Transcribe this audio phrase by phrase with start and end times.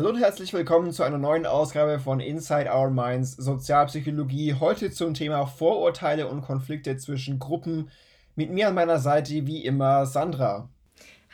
[0.00, 4.54] Hallo und herzlich willkommen zu einer neuen Ausgabe von Inside Our Minds Sozialpsychologie.
[4.54, 7.90] Heute zum Thema Vorurteile und Konflikte zwischen Gruppen.
[8.34, 10.70] Mit mir an meiner Seite wie immer Sandra.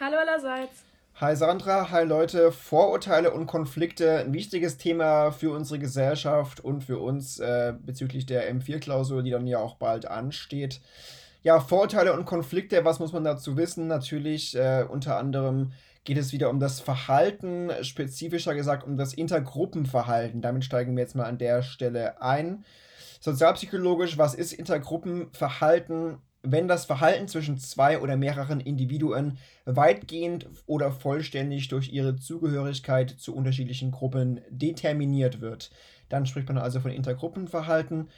[0.01, 0.83] Hallo allerseits.
[1.15, 2.51] Hi Sandra, hi Leute.
[2.51, 8.53] Vorurteile und Konflikte, ein wichtiges Thema für unsere Gesellschaft und für uns äh, bezüglich der
[8.53, 10.81] M4-Klausur, die dann ja auch bald ansteht.
[11.45, 13.87] Ja, Vorurteile und Konflikte, was muss man dazu wissen?
[13.87, 15.71] Natürlich äh, unter anderem
[16.07, 20.41] geht es wieder um das Verhalten, spezifischer gesagt um das Intergruppenverhalten.
[20.41, 22.65] Damit steigen wir jetzt mal an der Stelle ein.
[23.21, 26.19] Sozialpsychologisch, was ist Intergruppenverhalten?
[26.43, 33.35] Wenn das Verhalten zwischen zwei oder mehreren Individuen weitgehend oder vollständig durch ihre Zugehörigkeit zu
[33.35, 35.73] unterschiedlichen Gruppen determiniert wird,
[36.09, 38.11] dann spricht man also von Intergruppenverhalten.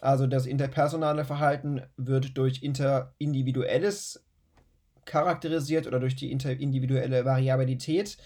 [0.00, 4.23] Also das interpersonale Verhalten wird durch interindividuelles
[5.06, 8.16] charakterisiert oder durch die individuelle Variabilität.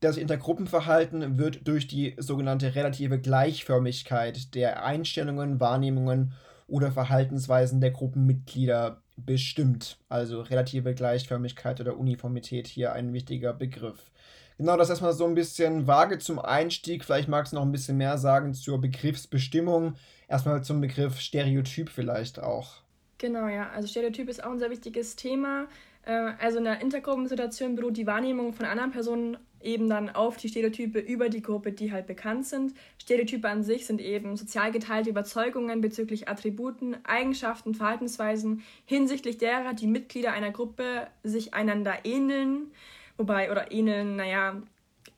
[0.00, 6.32] Das Intergruppenverhalten wird durch die sogenannte relative Gleichförmigkeit der Einstellungen, Wahrnehmungen
[6.66, 9.98] oder Verhaltensweisen der Gruppenmitglieder bestimmt.
[10.08, 14.10] Also relative Gleichförmigkeit oder Uniformität hier ein wichtiger Begriff.
[14.58, 17.04] Genau, das erstmal so ein bisschen vage zum Einstieg.
[17.04, 19.94] Vielleicht magst du noch ein bisschen mehr sagen zur Begriffsbestimmung.
[20.28, 22.82] Erstmal zum Begriff Stereotyp vielleicht auch.
[23.18, 23.70] Genau, ja.
[23.70, 25.68] Also Stereotyp ist auch ein sehr wichtiges Thema.
[26.06, 30.48] Äh, also in einer Intergruppensituation beruht die Wahrnehmung von anderen Personen eben dann auf die
[30.48, 32.72] Stereotype über die Gruppe, die halt bekannt sind.
[33.02, 39.88] Stereotype an sich sind eben sozial geteilte Überzeugungen bezüglich Attributen, Eigenschaften, Verhaltensweisen hinsichtlich derer die
[39.88, 42.70] Mitglieder einer Gruppe sich einander ähneln.
[43.16, 44.62] Wobei, oder ähneln, naja,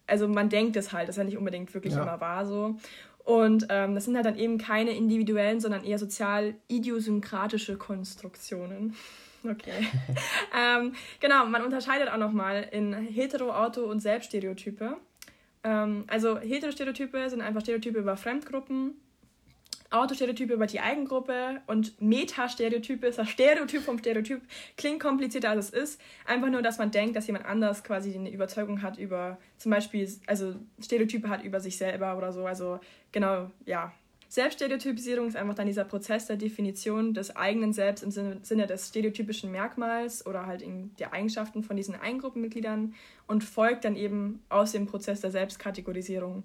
[0.07, 2.03] also man denkt es halt, das ist ja nicht unbedingt wirklich ja.
[2.03, 2.77] immer wahr so.
[3.25, 8.95] Und ähm, das sind halt dann eben keine individuellen, sondern eher sozial idiosynkratische Konstruktionen.
[9.45, 9.87] Okay.
[10.57, 14.97] ähm, genau, man unterscheidet auch nochmal in Hetero-, Auto- und Selbststereotype.
[15.65, 18.95] Ähm, also Heterostereotype sind einfach Stereotype über Fremdgruppen,
[19.91, 24.43] Autostereotype über die Eigengruppe und Metastereotype ist das Stereotyp vom Stereotyp.
[24.77, 26.01] Klingt komplizierter als es ist.
[26.27, 30.09] Einfach nur, dass man denkt, dass jemand anders quasi eine Überzeugung hat über zum Beispiel,
[30.27, 32.45] also Stereotype hat über sich selber oder so.
[32.45, 32.81] Also
[33.13, 33.93] genau, ja,
[34.29, 39.51] Selbststereotypisierung ist einfach dann dieser Prozess der Definition des eigenen Selbst im Sinne des stereotypischen
[39.51, 42.95] Merkmals oder halt in der Eigenschaften von diesen Eingruppenmitgliedern
[43.27, 46.45] und folgt dann eben aus dem Prozess der Selbstkategorisierung.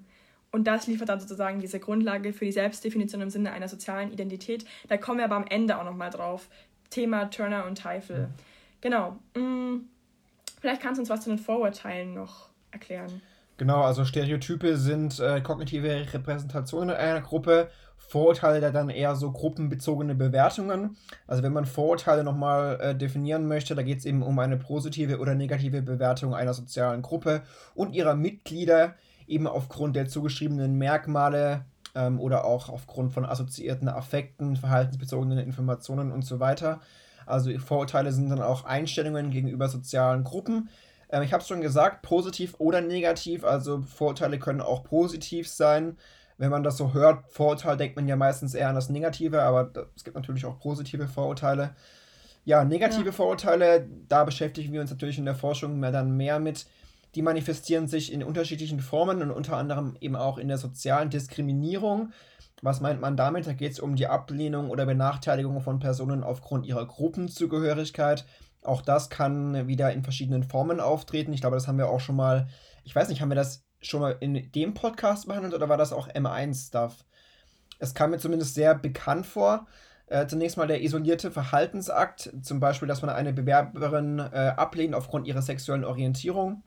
[0.52, 4.66] Und das liefert dann sozusagen diese Grundlage für die Selbstdefinition im Sinne einer sozialen Identität.
[4.88, 6.48] Da kommen wir aber am Ende auch nochmal drauf.
[6.90, 8.28] Thema Turner und Teifel.
[8.28, 8.34] Mhm.
[8.80, 9.18] Genau.
[9.36, 9.90] Mm,
[10.62, 13.22] vielleicht kannst du uns was zu den Vorurteilen noch erklären.
[13.64, 20.98] Genau, also Stereotype sind äh, kognitive Repräsentationen einer Gruppe, Vorurteile dann eher so gruppenbezogene Bewertungen.
[21.28, 25.18] Also wenn man Vorurteile nochmal äh, definieren möchte, da geht es eben um eine positive
[25.20, 27.44] oder negative Bewertung einer sozialen Gruppe
[27.74, 28.96] und ihrer Mitglieder,
[29.28, 31.64] eben aufgrund der zugeschriebenen Merkmale
[31.96, 36.82] ähm, oder auch aufgrund von assoziierten Affekten, verhaltensbezogenen Informationen und so weiter.
[37.26, 40.68] Also Vorurteile sind dann auch Einstellungen gegenüber sozialen Gruppen
[41.14, 43.46] ähm, ich habe es schon gesagt, positiv oder negativ.
[43.46, 45.98] Also Vorurteile können auch positiv sein.
[46.38, 49.72] Wenn man das so hört, Vorurteil denkt man ja meistens eher an das Negative, aber
[49.96, 51.76] es gibt natürlich auch positive Vorurteile.
[52.44, 53.12] Ja, negative ja.
[53.12, 56.66] Vorurteile, da beschäftigen wir uns natürlich in der Forschung mehr dann mehr mit.
[57.14, 62.12] Die manifestieren sich in unterschiedlichen Formen und unter anderem eben auch in der sozialen Diskriminierung.
[62.64, 63.46] Was meint man damit?
[63.46, 68.26] Da geht es um die Ablehnung oder Benachteiligung von Personen aufgrund ihrer Gruppenzugehörigkeit.
[68.64, 71.34] Auch das kann wieder in verschiedenen Formen auftreten.
[71.34, 72.48] Ich glaube, das haben wir auch schon mal,
[72.84, 75.94] ich weiß nicht, haben wir das schon mal in dem Podcast behandelt oder war das
[75.94, 77.06] auch M1-Stuff?
[77.80, 79.68] Es kam mir zumindest sehr bekannt vor.
[80.08, 85.28] Äh, zunächst mal der isolierte Verhaltensakt, zum Beispiel, dass man eine Bewerberin äh, ablehnt aufgrund
[85.28, 86.64] ihrer sexuellen Orientierung.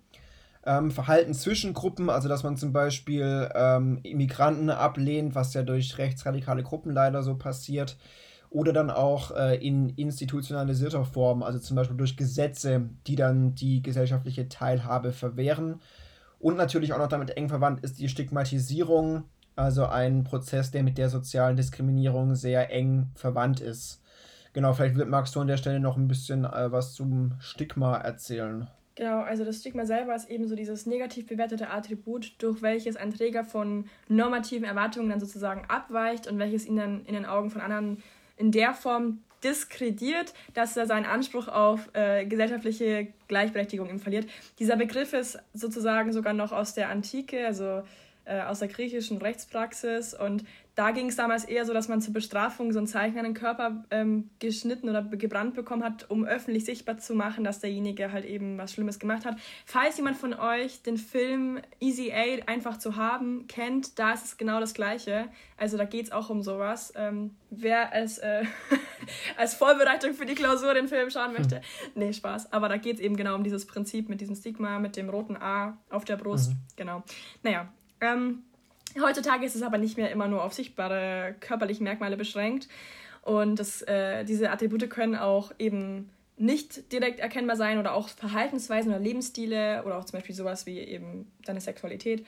[0.65, 5.97] Ähm, Verhalten zwischen Gruppen, also dass man zum Beispiel ähm, Immigranten ablehnt, was ja durch
[5.97, 7.97] rechtsradikale Gruppen leider so passiert
[8.57, 13.83] oder dann auch äh, in institutionalisierter Form, also zum Beispiel durch Gesetze, die dann die
[13.83, 15.83] gesellschaftliche Teilhabe verwehren.
[16.39, 19.25] Und natürlich auch noch damit eng verwandt ist die Stigmatisierung,
[19.57, 24.01] also ein Prozess, der mit der sozialen Diskriminierung sehr eng verwandt ist.
[24.55, 28.69] Genau, vielleicht magst du an der Stelle noch ein bisschen äh, was zum Stigma erzählen.
[28.95, 33.13] Genau, also das Stigma selber ist eben so dieses negativ bewertete Attribut, durch welches ein
[33.13, 37.61] Träger von normativen Erwartungen dann sozusagen abweicht und welches ihn dann in den Augen von
[37.61, 38.03] anderen
[38.37, 44.29] in der Form diskrediert, dass er seinen Anspruch auf äh, gesellschaftliche Gleichberechtigung verliert.
[44.59, 47.83] Dieser Begriff ist sozusagen sogar noch aus der Antike, also
[48.25, 50.45] äh, aus der griechischen Rechtspraxis und
[50.77, 53.35] da ging es damals eher so, dass man zur Bestrafung so ein Zeichen an den
[53.35, 58.27] Körper ähm, geschnitten oder gebrannt bekommen hat, um öffentlich sichtbar zu machen, dass derjenige halt
[58.27, 59.39] eben was Schlimmes gemacht hat.
[59.65, 64.37] Falls jemand von euch den Film Easy Aid einfach zu haben kennt, da ist es
[64.37, 65.29] genau das Gleiche.
[65.57, 66.93] Also da geht es auch um sowas.
[66.95, 68.45] Ähm, wer als, äh,
[69.39, 71.63] als Vorbereitung für die Klausur den Film schauen möchte, hm.
[71.95, 72.53] nee, Spaß.
[72.53, 75.39] Aber da geht es eben genau um dieses Prinzip mit diesem Stigma, mit dem roten
[75.39, 76.51] A auf der Brust.
[76.51, 76.57] Mhm.
[76.77, 77.03] Genau.
[77.43, 77.73] Naja.
[78.03, 78.43] Ähm,
[79.01, 82.69] Heutzutage ist es aber nicht mehr immer nur auf sichtbare körperliche Merkmale beschränkt.
[83.23, 88.93] Und das, äh, diese Attribute können auch eben nicht direkt erkennbar sein oder auch Verhaltensweisen
[88.93, 92.27] oder Lebensstile oder auch zum Beispiel sowas wie eben deine Sexualität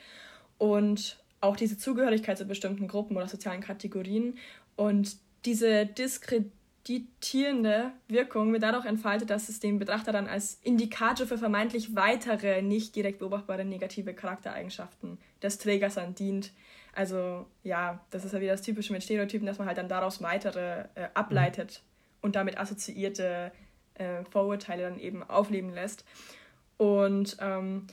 [0.57, 4.37] und auch diese Zugehörigkeit zu bestimmten Gruppen oder sozialen Kategorien.
[4.75, 11.27] Und diese Diskreditierung diktierende Wirkung wird dadurch entfaltet, dass es dem Betrachter dann als Indikator
[11.27, 16.51] für vermeintlich weitere, nicht direkt beobachtbare negative Charaktereigenschaften des Trägers dann dient.
[16.93, 20.21] Also ja, das ist ja wieder das Typische mit Stereotypen, dass man halt dann daraus
[20.21, 22.17] weitere äh, ableitet mhm.
[22.21, 23.51] und damit assoziierte
[23.95, 26.05] äh, Vorurteile dann eben aufleben lässt.
[26.77, 27.87] Und ähm,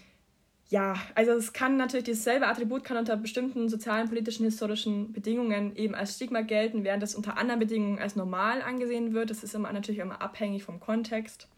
[0.69, 5.95] ja, also es kann natürlich dasselbe Attribut kann unter bestimmten sozialen, politischen, historischen Bedingungen eben
[5.95, 9.31] als Stigma gelten, während es unter anderen Bedingungen als normal angesehen wird.
[9.31, 11.49] Das ist immer natürlich immer abhängig vom Kontext.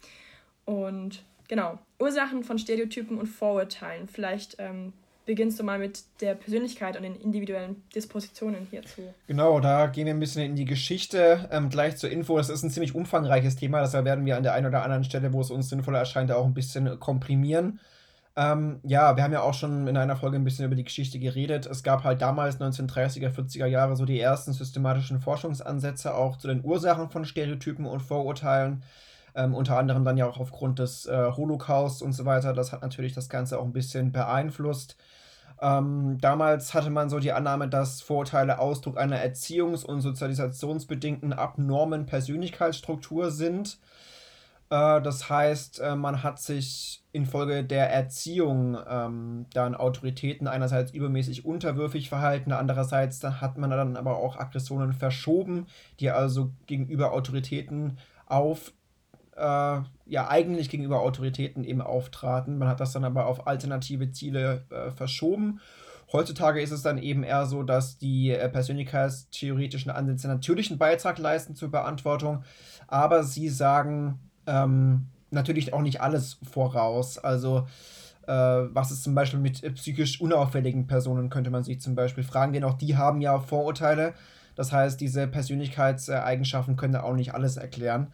[0.67, 4.09] Und genau, Ursachen von Stereotypen und Vorurteilen.
[4.09, 4.93] Vielleicht ähm,
[5.29, 9.03] beginnst du mal mit der Persönlichkeit und den individuellen Dispositionen hierzu.
[9.27, 11.47] Genau, da gehen wir ein bisschen in die Geschichte.
[11.53, 14.55] Ähm, gleich zur Info, das ist ein ziemlich umfangreiches Thema, deshalb werden wir an der
[14.55, 17.79] einen oder anderen Stelle, wo es uns sinnvoller erscheint, auch ein bisschen komprimieren.
[18.37, 21.19] Ähm, ja, wir haben ja auch schon in einer Folge ein bisschen über die Geschichte
[21.19, 21.67] geredet.
[21.67, 26.65] Es gab halt damals 1930er, 40er Jahre so die ersten systematischen Forschungsansätze auch zu den
[26.65, 28.83] Ursachen von Stereotypen und Vorurteilen.
[29.35, 32.55] Ähm, unter anderem dann ja auch aufgrund des äh, Holocaust und so weiter.
[32.55, 34.97] Das hat natürlich das Ganze auch ein bisschen beeinflusst.
[35.61, 42.07] Ähm, damals hatte man so die Annahme, dass Vorurteile Ausdruck einer erziehungs- und sozialisationsbedingten abnormen
[42.07, 43.79] Persönlichkeitsstruktur sind.
[44.71, 51.45] Äh, das heißt, äh, man hat sich infolge der Erziehung ähm, dann Autoritäten einerseits übermäßig
[51.45, 55.67] unterwürfig verhalten, andererseits dann hat man dann aber auch Aggressionen verschoben,
[56.01, 58.73] die also gegenüber Autoritäten auf,
[59.39, 62.59] äh, ja eigentlich gegenüber Autoritäten eben auftraten.
[62.59, 65.61] Man hat das dann aber auf alternative Ziele äh, verschoben.
[66.11, 71.19] Heutzutage ist es dann eben eher so, dass die äh, persönlichkeitstheoretischen Ansätze natürlich einen Beitrag
[71.19, 72.45] leisten zur Beantwortung,
[72.87, 77.19] aber sie sagen, ähm, natürlich auch nicht alles voraus.
[77.19, 77.67] Also,
[78.27, 82.25] äh, was ist zum Beispiel mit äh, psychisch unauffälligen Personen, könnte man sich zum Beispiel
[82.25, 84.15] fragen, denn auch die haben ja Vorurteile.
[84.55, 88.09] Das heißt, diese Persönlichkeitseigenschaften können auch nicht alles erklären.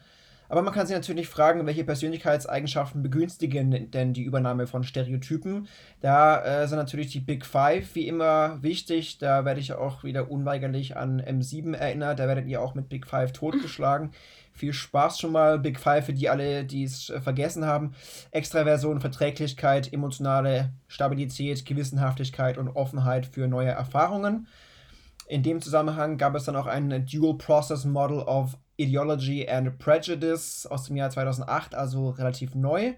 [0.49, 5.69] Aber man kann sich natürlich fragen, welche Persönlichkeitseigenschaften begünstigen denn die Übernahme von Stereotypen.
[6.01, 9.19] Da äh, sind natürlich die Big Five wie immer wichtig.
[9.19, 12.19] Da werde ich auch wieder unweigerlich an M7 erinnert.
[12.19, 14.11] Da werdet ihr auch mit Big Five totgeschlagen.
[14.53, 17.95] Viel Spaß schon mal, Big Five für die alle, die es äh, vergessen haben.
[18.31, 24.47] Extraversion, Verträglichkeit, emotionale Stabilität, Gewissenhaftigkeit und Offenheit für neue Erfahrungen.
[25.27, 30.67] In dem Zusammenhang gab es dann auch ein Dual Process Model of Ideology and Prejudice
[30.67, 32.95] aus dem Jahr 2008, also relativ neu.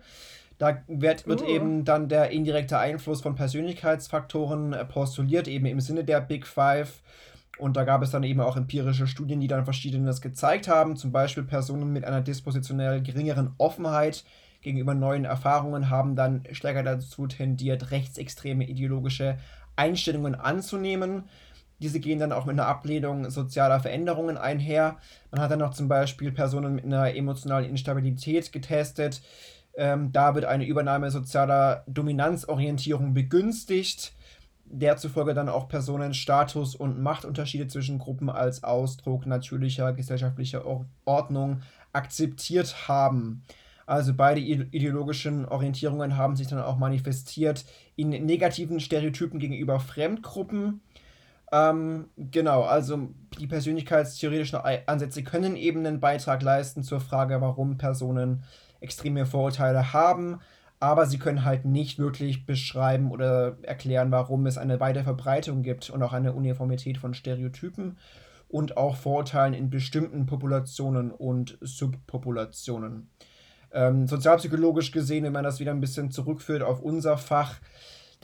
[0.59, 1.47] Da wird, wird uh.
[1.47, 7.03] eben dann der indirekte Einfluss von Persönlichkeitsfaktoren äh, postuliert, eben im Sinne der Big Five.
[7.59, 10.97] Und da gab es dann eben auch empirische Studien, die dann verschiedenes gezeigt haben.
[10.97, 14.25] Zum Beispiel Personen mit einer dispositionell geringeren Offenheit
[14.61, 19.39] gegenüber neuen Erfahrungen haben dann stärker dazu tendiert, rechtsextreme ideologische
[19.77, 21.25] Einstellungen anzunehmen.
[21.81, 24.97] Diese gehen dann auch mit einer Ablehnung sozialer Veränderungen einher.
[25.31, 29.23] Man hat dann noch zum Beispiel Personen mit einer emotionalen Instabilität getestet.
[29.77, 34.13] Ähm, da wird eine Übernahme sozialer Dominanzorientierung begünstigt
[34.69, 40.65] der zufolge dann auch Personen Status- und Machtunterschiede zwischen Gruppen als Ausdruck natürlicher gesellschaftlicher
[41.05, 43.45] Ordnung akzeptiert haben.
[43.87, 47.65] Also beide ideologischen Orientierungen haben sich dann auch manifestiert
[47.95, 50.81] in negativen Stereotypen gegenüber Fremdgruppen.
[51.53, 58.43] Ähm, genau, also die persönlichkeitstheoretischen Ansätze können eben einen Beitrag leisten zur Frage, warum Personen
[58.81, 60.41] extreme Vorurteile haben
[60.79, 65.91] aber sie können halt nicht wirklich beschreiben oder erklären, warum es eine weite Verbreitung gibt
[65.91, 67.97] und auch eine Uniformität von Stereotypen
[68.49, 73.09] und auch Vorurteilen in bestimmten Populationen und Subpopulationen.
[73.73, 77.57] Ähm, sozialpsychologisch gesehen, wenn man das wieder ein bisschen zurückführt auf unser Fach,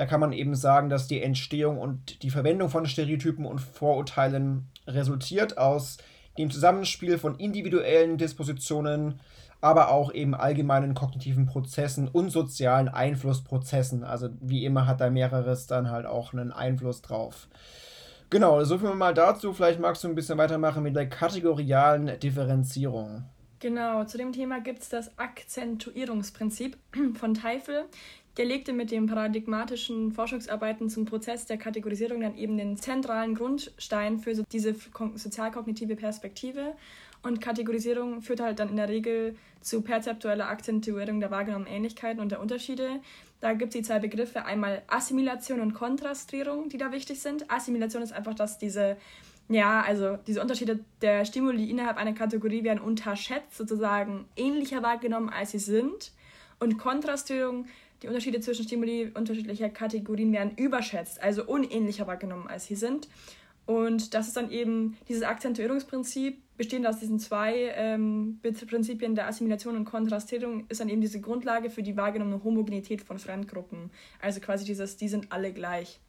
[0.03, 4.67] da kann man eben sagen, dass die Entstehung und die Verwendung von Stereotypen und Vorurteilen
[4.85, 5.99] resultiert aus
[6.37, 9.21] dem Zusammenspiel von individuellen Dispositionen,
[9.61, 14.03] aber auch eben allgemeinen kognitiven Prozessen und sozialen Einflussprozessen.
[14.03, 17.47] Also wie immer hat da mehreres dann halt auch einen Einfluss drauf.
[18.29, 19.53] Genau, so viel mal dazu.
[19.53, 23.23] Vielleicht magst du ein bisschen weitermachen mit der kategorialen Differenzierung.
[23.63, 26.77] Genau, zu dem Thema gibt es das Akzentuierungsprinzip
[27.15, 27.85] von Teifel.
[28.39, 34.19] Der legte mit den paradigmatischen Forschungsarbeiten zum Prozess der Kategorisierung dann eben den zentralen Grundstein
[34.19, 34.75] für so diese
[35.17, 36.75] sozialkognitive Perspektive.
[37.23, 42.33] Und Kategorisierung führt halt dann in der Regel zu perzeptueller Akzentuierung der wahrgenommenen Ähnlichkeiten und
[42.33, 43.01] der Unterschiede.
[43.41, 47.51] Da gibt es die zwei Begriffe, einmal Assimilation und Kontrastierung, die da wichtig sind.
[47.51, 48.97] Assimilation ist einfach, dass diese,
[49.49, 55.53] ja, also diese Unterschiede der Stimuli innerhalb einer Kategorie werden unterschätzt, sozusagen ähnlicher wahrgenommen, als
[55.53, 56.13] sie sind.
[56.59, 57.67] Und Kontrastierung,
[58.03, 63.09] die Unterschiede zwischen Stimuli unterschiedlicher Kategorien werden überschätzt, also unähnlicher wahrgenommen, als sie sind.
[63.65, 69.77] Und das ist dann eben dieses Akzentuierungsprinzip, bestehend aus diesen zwei ähm, Prinzipien der Assimilation
[69.77, 73.91] und Kontrastierung, ist dann eben diese Grundlage für die wahrgenommene Homogenität von Fremdgruppen.
[74.21, 76.01] Also quasi dieses, die sind alle gleich.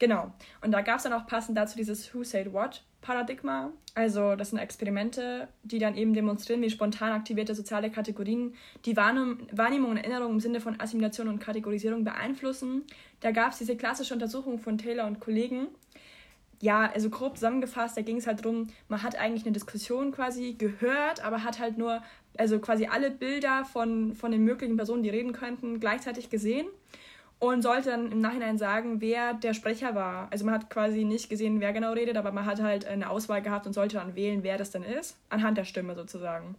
[0.00, 0.32] Genau.
[0.62, 3.70] Und da gab es dann auch passend dazu dieses Who Said What Paradigma.
[3.94, 8.54] Also das sind Experimente, die dann eben demonstrieren, wie spontan aktivierte soziale Kategorien
[8.86, 12.82] die Wahrnehmung und Erinnerung im Sinne von Assimilation und Kategorisierung beeinflussen.
[13.20, 15.68] Da gab es diese klassische Untersuchung von Taylor und Kollegen,
[16.62, 20.52] ja, also grob zusammengefasst, da ging es halt darum, man hat eigentlich eine Diskussion quasi
[20.58, 22.02] gehört, aber hat halt nur,
[22.36, 26.66] also quasi alle Bilder von, von den möglichen Personen, die reden könnten, gleichzeitig gesehen
[27.40, 30.28] und sollte dann im Nachhinein sagen, wer der Sprecher war.
[30.30, 33.40] Also man hat quasi nicht gesehen, wer genau redet, aber man hat halt eine Auswahl
[33.40, 36.54] gehabt und sollte dann wählen, wer das denn ist, anhand der Stimme sozusagen.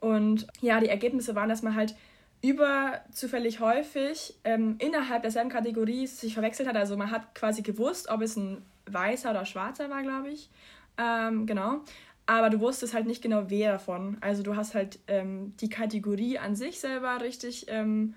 [0.00, 1.94] Und ja, die Ergebnisse waren, dass man halt
[2.42, 6.76] überzufällig häufig ähm, innerhalb derselben Kategorie sich verwechselt hat.
[6.76, 10.48] Also man hat quasi gewusst, ob es ein weißer oder schwarzer war, glaube ich.
[10.96, 11.80] Ähm, genau.
[12.24, 14.16] Aber du wusstest halt nicht genau, wer davon.
[14.22, 18.14] Also du hast halt ähm, die Kategorie an sich selber richtig ähm,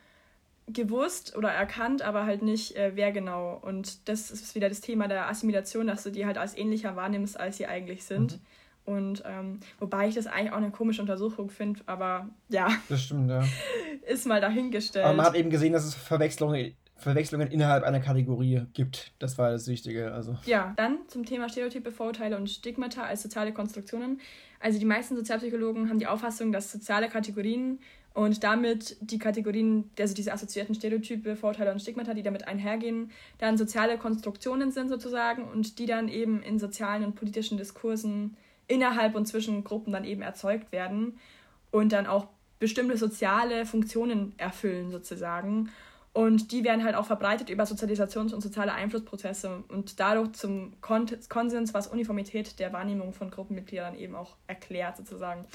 [0.74, 3.60] gewusst oder erkannt, aber halt nicht, äh, wer genau.
[3.62, 7.40] Und das ist wieder das Thema der Assimilation, dass du die halt als ähnlicher wahrnimmst,
[7.40, 8.34] als sie eigentlich sind.
[8.34, 8.40] Mhm.
[8.86, 12.70] Und ähm, wobei ich das eigentlich auch eine komische Untersuchung finde, aber ja.
[12.88, 13.44] Das stimmt, ja.
[14.08, 15.06] Ist mal dahingestellt.
[15.06, 19.14] Aber man hat eben gesehen, dass es Verwechslungen Verwechslungen innerhalb einer Kategorie gibt.
[19.20, 20.12] Das war das Wichtige.
[20.12, 20.38] Also.
[20.46, 24.20] Ja, dann zum Thema Stereotype, Vorurteile und Stigmata als soziale Konstruktionen.
[24.60, 27.80] Also die meisten Sozialpsychologen haben die Auffassung, dass soziale Kategorien
[28.14, 33.58] und damit die Kategorien, also diese assoziierten Stereotype, Vorurteile und Stigmata, die damit einhergehen, dann
[33.58, 38.36] soziale Konstruktionen sind sozusagen und die dann eben in sozialen und politischen Diskursen
[38.68, 41.20] innerhalb und zwischen Gruppen dann eben erzeugt werden
[41.72, 42.28] und dann auch
[42.60, 45.70] bestimmte soziale Funktionen erfüllen sozusagen.
[46.12, 51.74] Und die werden halt auch verbreitet über Sozialisations- und soziale Einflussprozesse und dadurch zum Konsens,
[51.74, 55.46] was Uniformität der Wahrnehmung von Gruppenmitgliedern eben auch erklärt, sozusagen.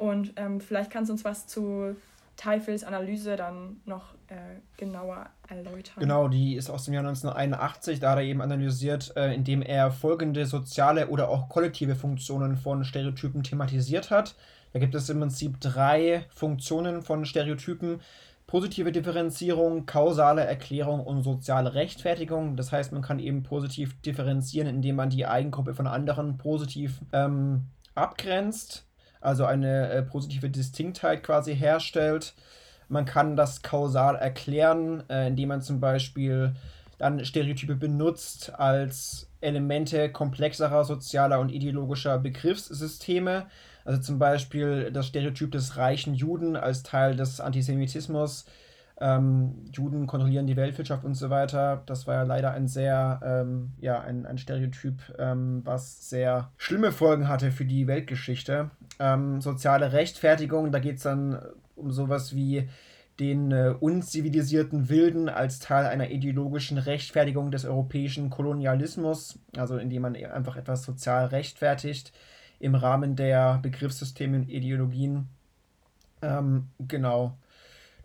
[0.00, 1.94] Und ähm, vielleicht kannst du uns was zu
[2.36, 4.34] Teifels Analyse dann noch äh,
[4.78, 5.96] genauer erläutern.
[5.98, 8.00] Genau, die ist aus dem Jahr 1981.
[8.00, 12.82] Da hat er eben analysiert, äh, indem er folgende soziale oder auch kollektive Funktionen von
[12.82, 14.36] Stereotypen thematisiert hat.
[14.72, 18.00] Da gibt es im Prinzip drei Funktionen von Stereotypen
[18.46, 22.56] positive Differenzierung, kausale Erklärung und soziale Rechtfertigung.
[22.56, 27.66] Das heißt, man kann eben positiv differenzieren, indem man die Eigengruppe von anderen positiv ähm,
[27.94, 28.86] abgrenzt,
[29.20, 32.34] also eine äh, positive Distinktheit quasi herstellt.
[32.88, 36.54] Man kann das kausal erklären, äh, indem man zum Beispiel
[36.98, 43.46] dann Stereotype benutzt als Elemente komplexerer sozialer und ideologischer Begriffssysteme.
[43.84, 48.44] Also zum Beispiel das Stereotyp des reichen Juden als Teil des Antisemitismus.
[49.00, 51.82] Ähm, Juden kontrollieren die Weltwirtschaft und so weiter.
[51.86, 56.92] Das war ja leider ein sehr, ähm, ja, ein, ein Stereotyp, ähm, was sehr schlimme
[56.92, 58.70] Folgen hatte für die Weltgeschichte.
[58.98, 61.40] Ähm, soziale Rechtfertigung, da geht es dann
[61.76, 62.68] um sowas wie
[63.20, 70.16] den äh, unzivilisierten Wilden als Teil einer ideologischen Rechtfertigung des europäischen Kolonialismus, also indem man
[70.16, 72.12] einfach etwas sozial rechtfertigt
[72.58, 75.28] im Rahmen der Begriffssysteme und Ideologien.
[76.22, 77.38] Ähm, genau.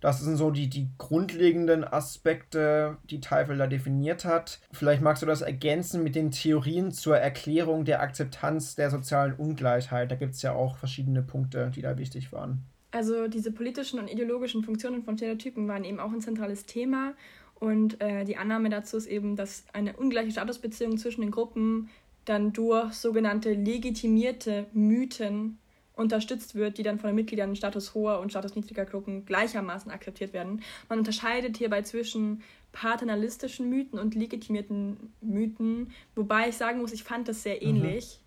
[0.05, 4.59] Das sind so die, die grundlegenden Aspekte, die Teufel da definiert hat.
[4.71, 10.11] Vielleicht magst du das ergänzen mit den Theorien zur Erklärung der Akzeptanz der sozialen Ungleichheit.
[10.11, 12.59] Da gibt es ja auch verschiedene Punkte, die da wichtig waren.
[12.91, 17.15] Also diese politischen und ideologischen Funktionen von Stereotypen waren eben auch ein zentrales Thema.
[17.55, 21.89] Und äh, die Annahme dazu ist eben, dass eine ungleiche Statusbeziehung zwischen den Gruppen
[22.25, 25.57] dann durch sogenannte legitimierte Mythen
[25.95, 30.33] unterstützt wird, die dann von den Mitgliedern Status hoher und Status niedriger Gruppen gleichermaßen akzeptiert
[30.33, 30.61] werden.
[30.89, 37.27] Man unterscheidet hierbei zwischen paternalistischen Mythen und legitimierten Mythen, wobei ich sagen muss, ich fand
[37.27, 37.61] das sehr mhm.
[37.61, 38.19] ähnlich.
[38.19, 38.25] Mhm.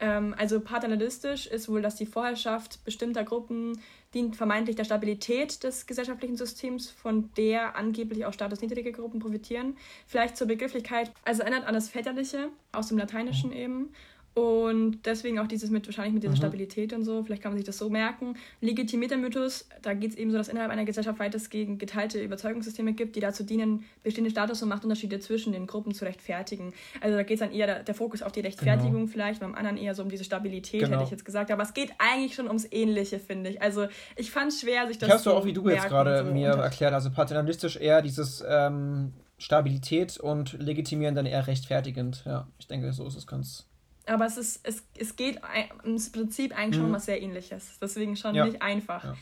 [0.00, 3.80] Ähm, also paternalistisch ist wohl, dass die Vorherrschaft bestimmter Gruppen
[4.14, 9.76] dient vermeintlich der Stabilität des gesellschaftlichen Systems, von der angeblich auch statusniedrige Gruppen profitieren.
[10.06, 13.90] Vielleicht zur Begrifflichkeit, also erinnert an das Väterliche aus dem Lateinischen eben
[14.34, 16.38] und deswegen auch dieses mit wahrscheinlich mit dieser mhm.
[16.38, 18.36] Stabilität und so, vielleicht kann man sich das so merken.
[18.60, 23.16] Legitimierter Mythos, da geht es eben so, dass innerhalb einer Gesellschaft weitestgehend geteilte Überzeugungssysteme gibt,
[23.16, 26.72] die dazu dienen, bestehende Status- und Machtunterschiede zwischen den Gruppen zu rechtfertigen.
[27.00, 29.06] Also da geht es dann eher der, der, Fokus auf die Rechtfertigung genau.
[29.08, 30.92] vielleicht, beim anderen eher so um diese Stabilität, genau.
[30.92, 31.50] hätte ich jetzt gesagt.
[31.50, 33.60] Aber es geht eigentlich schon ums Ähnliche, finde ich.
[33.60, 35.88] Also ich fand es schwer, sich das zu Ich habe so auch, wie du jetzt
[35.88, 42.22] gerade so mir erklärt, also paternalistisch eher dieses ähm, Stabilität und legitimieren dann eher rechtfertigend.
[42.26, 43.66] Ja, ich denke, so ist es ganz
[44.06, 45.40] aber es, ist, es, es geht
[45.84, 46.84] im Prinzip eigentlich mhm.
[46.84, 47.78] schon was sehr ähnliches.
[47.80, 48.44] Deswegen schon ja.
[48.44, 49.04] nicht einfach.
[49.04, 49.16] Ja,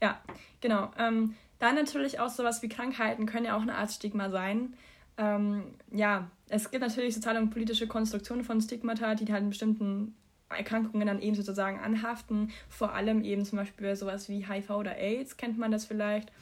[0.00, 0.20] ja
[0.60, 0.90] genau.
[0.98, 4.74] Ähm, dann natürlich auch sowas wie Krankheiten können ja auch eine Art Stigma sein.
[5.16, 10.14] Ähm, ja, es gibt natürlich soziale und politische Konstruktionen von Stigmata, die halt bestimmten
[10.48, 12.50] Erkrankungen dann eben sozusagen anhaften.
[12.68, 16.32] Vor allem eben zum Beispiel sowas wie HIV oder AIDS, kennt man das vielleicht.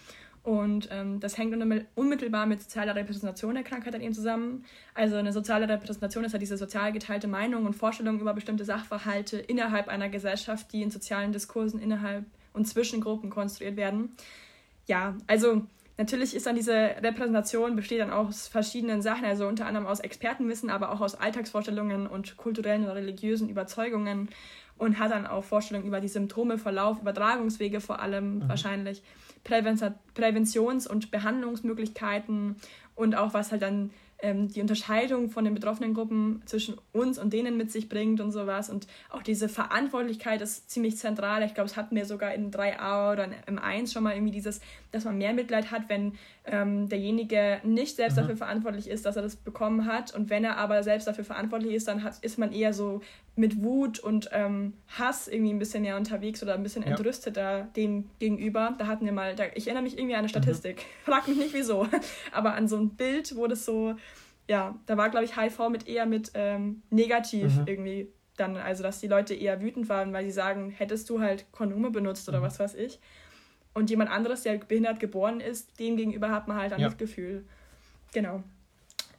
[0.43, 1.55] Und ähm, das hängt
[1.95, 4.65] unmittelbar mit sozialer Repräsentation der Krankheit dann eben zusammen.
[4.95, 9.37] Also eine soziale Repräsentation ist ja diese sozial geteilte Meinung und Vorstellung über bestimmte Sachverhalte
[9.37, 14.13] innerhalb einer Gesellschaft, die in sozialen Diskursen innerhalb und zwischen Gruppen konstruiert werden.
[14.87, 15.67] Ja, also
[15.99, 20.71] natürlich ist dann diese Repräsentation besteht dann aus verschiedenen Sachen, also unter anderem aus Expertenwissen,
[20.71, 24.31] aber auch aus Alltagsvorstellungen und kulturellen oder religiösen Überzeugungen
[24.79, 28.49] und hat dann auch Vorstellungen über die Symptome, Verlauf, Übertragungswege vor allem mhm.
[28.49, 29.03] wahrscheinlich.
[29.45, 32.57] Präventions- und Behandlungsmöglichkeiten
[32.95, 33.91] und auch was halt dann
[34.23, 38.33] ähm, die Unterscheidung von den betroffenen Gruppen zwischen uns und denen mit sich bringt und
[38.33, 38.71] sowas.
[38.71, 41.43] Und auch diese Verantwortlichkeit ist ziemlich zentral.
[41.43, 44.61] Ich glaube, es hatten wir sogar in 3a oder im 1 schon mal irgendwie dieses,
[44.91, 46.13] dass man mehr Mitleid hat, wenn
[46.51, 48.23] ähm, derjenige nicht selbst mhm.
[48.23, 50.15] dafür verantwortlich ist, dass er das bekommen hat.
[50.15, 53.01] Und wenn er aber selbst dafür verantwortlich ist, dann hat, ist man eher so
[53.37, 56.91] mit Wut und ähm, Hass irgendwie ein bisschen mehr unterwegs oder ein bisschen ja.
[56.91, 58.75] entrüsteter dem gegenüber.
[58.79, 60.31] Da hatten wir mal, da, ich erinnere mich irgendwie an eine mhm.
[60.31, 61.05] Statistik, mhm.
[61.05, 61.87] frag mich nicht wieso,
[62.33, 63.95] aber an so ein Bild, wo das so,
[64.49, 67.63] ja, da war glaube ich HIV mit eher mit ähm, negativ mhm.
[67.67, 71.47] irgendwie dann, also dass die Leute eher wütend waren, weil sie sagen, hättest du halt
[71.53, 72.45] Kondome benutzt oder mhm.
[72.45, 72.99] was weiß ich.
[73.73, 76.89] Und jemand anderes, der behindert geboren ist, dem gegenüber hat man halt ein ja.
[76.89, 77.45] Mitgefühl.
[78.13, 78.43] Genau.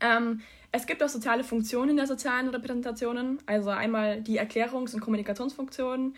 [0.02, 3.40] Ähm, es gibt auch soziale Funktionen in der sozialen Repräsentationen.
[3.46, 6.16] Also einmal die Erklärungs- und Kommunikationsfunktionen,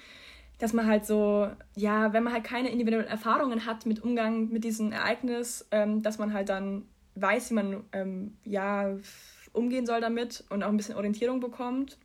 [0.59, 4.63] dass man halt so, ja, wenn man halt keine individuellen Erfahrungen hat mit Umgang mit
[4.63, 8.95] diesem Ereignis, ähm, dass man halt dann weiß, wie man ähm, ja,
[9.51, 11.97] umgehen soll damit und auch ein bisschen Orientierung bekommt.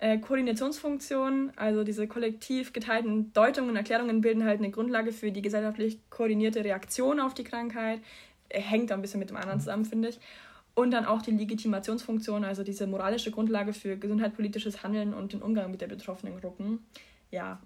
[0.00, 5.42] Äh, Koordinationsfunktionen, also diese kollektiv geteilten Deutungen und Erklärungen bilden halt eine Grundlage für die
[5.42, 8.00] gesellschaftlich koordinierte Reaktion auf die Krankheit.
[8.48, 10.20] Hängt da ein bisschen mit dem anderen zusammen, finde ich.
[10.74, 15.72] Und dann auch die Legitimationsfunktion, also diese moralische Grundlage für gesundheitspolitisches Handeln und den Umgang
[15.72, 16.78] mit der betroffenen Gruppen.
[17.32, 17.60] Ja,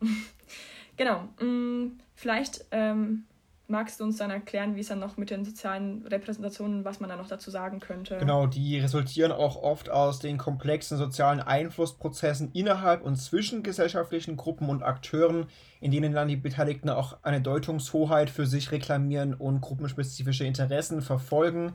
[0.96, 1.28] genau.
[1.38, 3.24] Mm, vielleicht ähm,
[3.72, 7.10] magst du uns dann erklären, wie es dann noch mit den sozialen Repräsentationen, was man
[7.10, 8.18] da noch dazu sagen könnte?
[8.18, 14.68] Genau, die resultieren auch oft aus den komplexen sozialen Einflussprozessen innerhalb und zwischen gesellschaftlichen Gruppen
[14.68, 15.46] und Akteuren,
[15.80, 21.72] in denen dann die Beteiligten auch eine Deutungshoheit für sich reklamieren und gruppenspezifische Interessen verfolgen.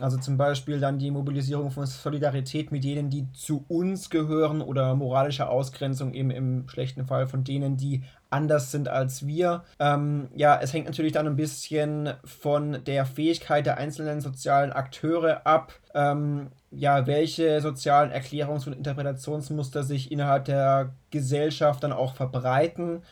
[0.00, 4.94] Also zum Beispiel dann die Mobilisierung von Solidarität mit denen, die zu uns gehören oder
[4.94, 9.64] moralische Ausgrenzung eben im schlechten Fall von denen, die anders sind als wir.
[9.78, 15.46] Ähm, ja, es hängt natürlich dann ein bisschen von der Fähigkeit der einzelnen sozialen Akteure
[15.46, 23.02] ab, ähm, ja, welche sozialen Erklärungs- und Interpretationsmuster sich innerhalb der Gesellschaft dann auch verbreiten.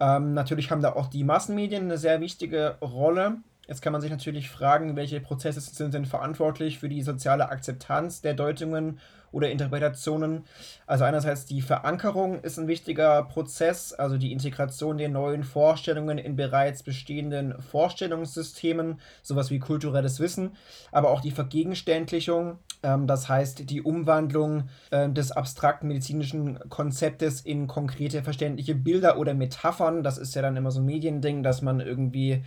[0.00, 3.36] Ähm, natürlich haben da auch die Massenmedien eine sehr wichtige Rolle.
[3.68, 8.20] Jetzt kann man sich natürlich fragen, welche Prozesse sind denn verantwortlich für die soziale Akzeptanz
[8.20, 9.00] der Deutungen
[9.32, 10.44] oder Interpretationen.
[10.86, 16.36] Also einerseits die Verankerung ist ein wichtiger Prozess, also die Integration der neuen Vorstellungen in
[16.36, 20.52] bereits bestehenden Vorstellungssystemen, sowas wie kulturelles Wissen,
[20.92, 27.66] aber auch die Vergegenständlichung, ähm, das heißt die Umwandlung äh, des abstrakten medizinischen Konzeptes in
[27.66, 30.02] konkrete verständliche Bilder oder Metaphern.
[30.02, 32.44] Das ist ja dann immer so ein Mediending, dass man irgendwie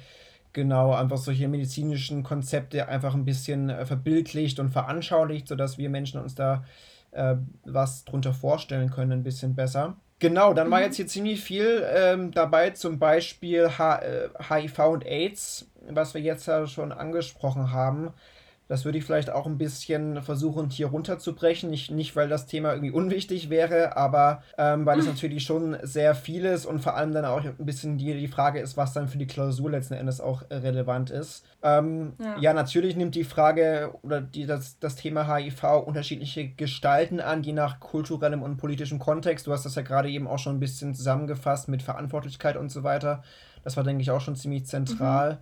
[0.59, 6.19] Genau, einfach solche medizinischen Konzepte einfach ein bisschen äh, verbildlicht und veranschaulicht, sodass wir Menschen
[6.19, 6.65] uns da
[7.11, 9.95] äh, was drunter vorstellen können, ein bisschen besser.
[10.19, 10.83] Genau, dann war mhm.
[10.87, 16.19] jetzt hier ziemlich viel ähm, dabei, zum Beispiel H äh, HIV und AIDS, was wir
[16.19, 18.09] jetzt ja schon angesprochen haben.
[18.69, 21.71] Das würde ich vielleicht auch ein bisschen versuchen, hier runterzubrechen.
[21.71, 26.13] Nicht, nicht weil das Thema irgendwie unwichtig wäre, aber ähm, weil es natürlich schon sehr
[26.13, 29.07] viel ist und vor allem dann auch ein bisschen die, die Frage ist, was dann
[29.07, 31.47] für die Klausur letzten Endes auch relevant ist.
[31.63, 32.37] Ähm, ja.
[32.39, 32.53] ja.
[32.53, 37.79] natürlich nimmt die Frage oder die, das, das Thema HIV unterschiedliche Gestalten an, je nach
[37.79, 39.47] kulturellem und politischem Kontext.
[39.47, 42.83] Du hast das ja gerade eben auch schon ein bisschen zusammengefasst mit Verantwortlichkeit und so
[42.83, 43.23] weiter.
[43.63, 45.33] Das war, denke ich, auch schon ziemlich zentral.
[45.33, 45.37] Mhm.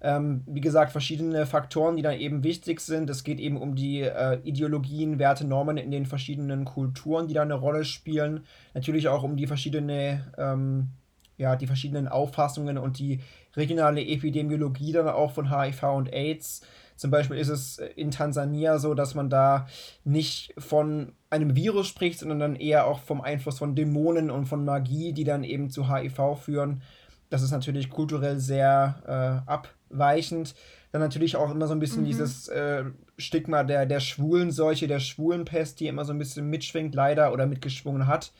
[0.00, 3.10] Ähm, wie gesagt, verschiedene Faktoren, die dann eben wichtig sind.
[3.10, 7.42] Es geht eben um die äh, Ideologien, Werte, Normen in den verschiedenen Kulturen, die da
[7.42, 8.44] eine Rolle spielen.
[8.74, 10.90] Natürlich auch um die verschiedene, ähm,
[11.36, 13.20] ja, die verschiedenen Auffassungen und die
[13.56, 16.62] regionale Epidemiologie dann auch von HIV und AIDS.
[16.98, 19.68] Zum Beispiel ist es in Tansania so, dass man da
[20.04, 24.64] nicht von einem Virus spricht, sondern dann eher auch vom Einfluss von Dämonen und von
[24.64, 26.82] Magie, die dann eben zu HIV führen.
[27.30, 30.54] Das ist natürlich kulturell sehr äh, abweichend.
[30.92, 32.06] Dann natürlich auch immer so ein bisschen mhm.
[32.06, 32.84] dieses äh,
[33.18, 38.06] Stigma der, der Schwulenseuche, der Schwulenpest, die immer so ein bisschen mitschwingt, leider, oder mitgeschwungen
[38.06, 38.32] hat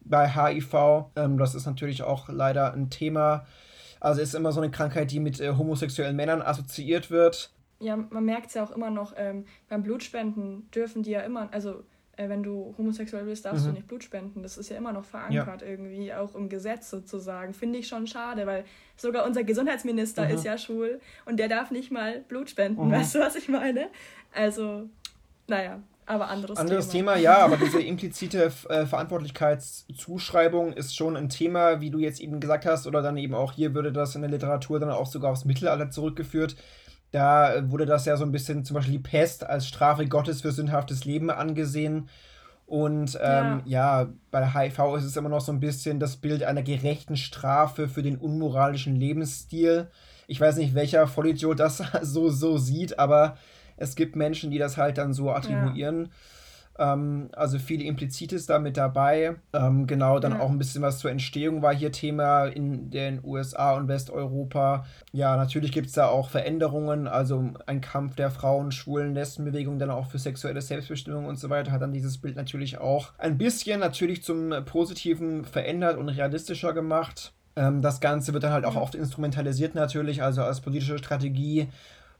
[0.00, 1.10] bei HIV.
[1.16, 3.46] Ähm, das ist natürlich auch leider ein Thema.
[4.00, 7.52] Also ist immer so eine Krankheit, die mit äh, homosexuellen Männern assoziiert wird.
[7.80, 11.48] Ja, man merkt es ja auch immer noch, ähm, beim Blutspenden dürfen die ja immer,
[11.52, 11.84] also
[12.28, 13.68] wenn du homosexuell bist, darfst mhm.
[13.68, 14.42] du nicht Blut spenden.
[14.42, 15.66] Das ist ja immer noch verankert ja.
[15.66, 17.54] irgendwie, auch im Gesetz sozusagen.
[17.54, 18.64] Finde ich schon schade, weil
[18.96, 20.34] sogar unser Gesundheitsminister mhm.
[20.34, 22.86] ist ja schwul und der darf nicht mal Blut spenden.
[22.86, 22.92] Mhm.
[22.92, 23.88] Weißt du, was ich meine?
[24.32, 24.88] Also,
[25.46, 25.80] naja.
[26.06, 27.14] Aber anderes, anderes Thema.
[27.14, 27.22] Thema.
[27.22, 32.66] ja, aber diese implizite äh, Verantwortlichkeitszuschreibung ist schon ein Thema, wie du jetzt eben gesagt
[32.66, 35.44] hast, oder dann eben auch hier würde das in der Literatur dann auch sogar aufs
[35.44, 36.56] Mittelalter zurückgeführt.
[37.12, 40.52] Da wurde das ja so ein bisschen zum Beispiel die Pest als Strafe Gottes für
[40.52, 42.08] sündhaftes Leben angesehen.
[42.66, 44.02] Und ähm, ja.
[44.02, 44.08] ja.
[44.30, 48.02] bei HIV ist es immer noch so ein bisschen das Bild einer gerechten Strafe für
[48.02, 49.88] den unmoralischen Lebensstil.
[50.28, 53.36] Ich weiß nicht, welcher Vollidiot das so, so sieht, aber
[53.76, 56.04] es gibt Menschen, die das halt dann so attribuieren.
[56.04, 56.10] Ja.
[56.80, 59.36] Ähm, also viel Implizites da mit dabei.
[59.52, 60.40] Ähm, genau, dann ja.
[60.40, 64.86] auch ein bisschen was zur Entstehung war hier Thema in den USA und Westeuropa.
[65.12, 69.90] Ja, natürlich gibt es da auch Veränderungen, also ein Kampf der Frauen, Schwulen, Lesbenbewegung, dann
[69.90, 73.80] auch für sexuelle Selbstbestimmung und so weiter, hat dann dieses Bild natürlich auch ein bisschen
[73.80, 77.34] natürlich zum Positiven verändert und realistischer gemacht.
[77.56, 81.68] Ähm, das Ganze wird dann halt auch oft instrumentalisiert natürlich, also als politische Strategie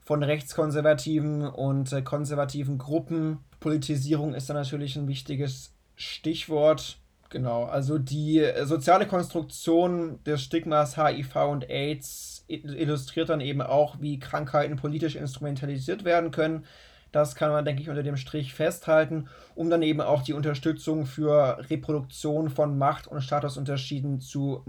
[0.03, 3.39] von rechtskonservativen und äh, konservativen Gruppen.
[3.59, 6.97] Politisierung ist da natürlich ein wichtiges Stichwort.
[7.29, 14.01] Genau, also die äh, soziale Konstruktion des Stigmas HIV und AIDS illustriert dann eben auch,
[14.01, 16.65] wie Krankheiten politisch instrumentalisiert werden können.
[17.11, 21.05] Das kann man, denke ich, unter dem Strich festhalten, um dann eben auch die Unterstützung
[21.05, 24.63] für Reproduktion von Macht- und Statusunterschieden zu,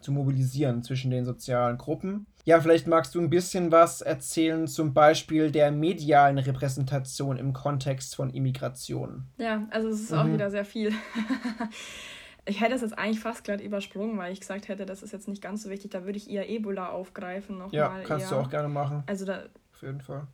[0.00, 2.26] zu mobilisieren zwischen den sozialen Gruppen.
[2.48, 8.16] Ja, vielleicht magst du ein bisschen was erzählen, zum Beispiel der medialen Repräsentation im Kontext
[8.16, 9.26] von Immigration.
[9.36, 10.18] Ja, also es ist mhm.
[10.18, 10.92] auch wieder sehr viel.
[12.46, 15.28] Ich hätte es jetzt eigentlich fast glatt übersprungen, weil ich gesagt hätte, das ist jetzt
[15.28, 15.90] nicht ganz so wichtig.
[15.90, 17.58] Da würde ich eher Ebola aufgreifen.
[17.58, 18.38] Noch ja, kannst eher.
[18.38, 19.02] du auch gerne machen.
[19.04, 19.42] Also da.
[19.74, 20.26] Auf jeden Fall.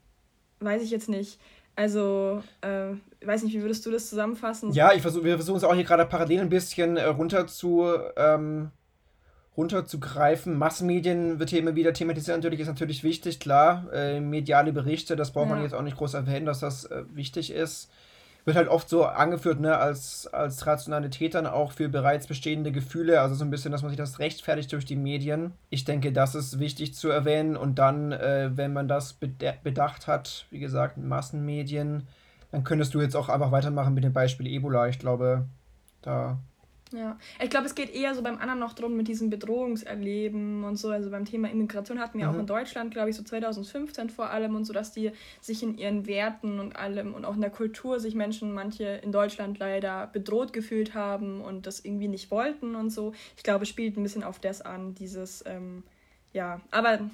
[0.60, 1.40] Weiß ich jetzt nicht.
[1.74, 2.90] Also, äh,
[3.26, 4.70] weiß nicht, wie würdest du das zusammenfassen?
[4.70, 7.84] Ja, ich versuch, wir versuchen es auch hier gerade parallel ein bisschen äh, runter zu.
[8.16, 8.70] Ähm,
[9.56, 10.58] runterzugreifen.
[10.58, 13.86] Massenmedien wird hier immer wieder thematisiert, natürlich ist natürlich wichtig, klar.
[13.92, 15.54] Äh, mediale Berichte, das braucht ja.
[15.54, 17.90] man jetzt auch nicht groß erwähnen, dass das äh, wichtig ist
[18.44, 23.20] wird halt oft so angeführt, ne, als, als Rationalität dann auch für bereits bestehende Gefühle,
[23.20, 25.52] also so ein bisschen, dass man sich das rechtfertigt durch die Medien.
[25.70, 30.46] Ich denke, das ist wichtig zu erwähnen und dann, äh, wenn man das bedacht hat,
[30.50, 32.06] wie gesagt, Massenmedien,
[32.50, 34.88] dann könntest du jetzt auch einfach weitermachen mit dem Beispiel Ebola.
[34.88, 35.46] Ich glaube,
[36.02, 36.38] da
[36.92, 40.76] ja, ich glaube, es geht eher so beim anderen noch drum mit diesem Bedrohungserleben und
[40.76, 40.90] so.
[40.90, 42.34] Also beim Thema Immigration hatten wir mhm.
[42.34, 45.76] auch in Deutschland, glaube ich, so 2015 vor allem und so, dass die sich in
[45.76, 50.06] ihren Werten und allem und auch in der Kultur sich Menschen, manche in Deutschland leider
[50.08, 53.12] bedroht gefühlt haben und das irgendwie nicht wollten und so.
[53.36, 55.82] Ich glaube, spielt ein bisschen auf das an, dieses, ähm,
[56.32, 57.10] ja, aber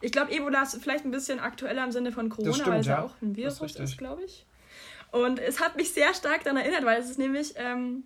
[0.00, 2.86] ich glaube, Ebola ist vielleicht ein bisschen aktueller im Sinne von Corona, stimmt, weil es
[2.86, 4.46] ja auch ein Virus ist, ist glaube ich.
[5.12, 7.54] Und es hat mich sehr stark daran erinnert, weil es ist nämlich.
[7.56, 8.02] Ähm,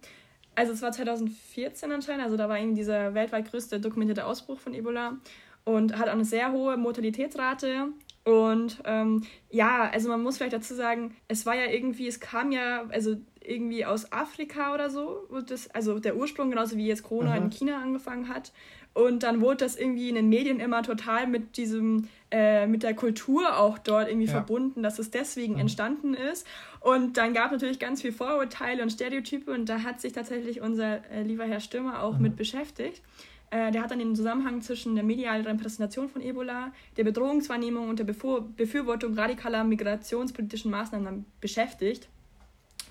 [0.54, 4.74] also es war 2014 anscheinend, also da war eben dieser weltweit größte dokumentierte Ausbruch von
[4.74, 5.18] Ebola
[5.64, 7.88] und hat auch eine sehr hohe Mortalitätsrate.
[8.30, 12.52] Und ähm, ja, also man muss vielleicht dazu sagen, es war ja irgendwie, es kam
[12.52, 17.30] ja, also irgendwie aus Afrika oder so, das, also der Ursprung, genauso wie jetzt Corona
[17.34, 17.44] mhm.
[17.46, 18.52] in China angefangen hat.
[18.92, 22.94] Und dann wurde das irgendwie in den Medien immer total mit diesem, äh, mit der
[22.94, 24.32] Kultur auch dort irgendwie ja.
[24.32, 25.60] verbunden, dass es deswegen mhm.
[25.60, 26.46] entstanden ist.
[26.78, 30.60] Und dann gab es natürlich ganz viel Vorurteile und Stereotype und da hat sich tatsächlich
[30.60, 32.22] unser äh, lieber Herr Stürmer auch mhm.
[32.22, 33.02] mit beschäftigt.
[33.50, 37.98] Äh, der hat dann den Zusammenhang zwischen der medialen Repräsentation von Ebola, der Bedrohungswahrnehmung und
[37.98, 42.08] der Befür Befürwortung radikaler migrationspolitischen Maßnahmen beschäftigt.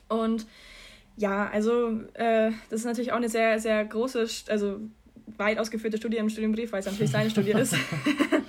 [0.09, 0.45] Und
[1.15, 4.79] ja, also äh, das ist natürlich auch eine sehr, sehr große, also
[5.37, 7.75] weit ausgeführte Studie im Studienbrief, weil es natürlich seine Studie ist.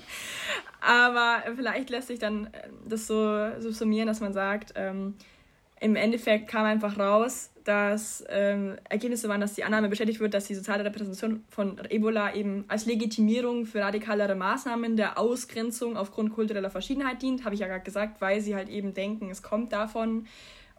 [0.80, 5.14] Aber vielleicht lässt sich dann äh, das so subsumieren, dass man sagt, ähm,
[5.80, 10.46] im Endeffekt kam einfach raus, dass ähm, Ergebnisse waren, dass die Annahme bestätigt wird, dass
[10.46, 16.70] die soziale Repräsentation von Ebola eben als Legitimierung für radikalere Maßnahmen der Ausgrenzung aufgrund kultureller
[16.70, 20.26] Verschiedenheit dient, habe ich ja gerade gesagt, weil sie halt eben denken, es kommt davon.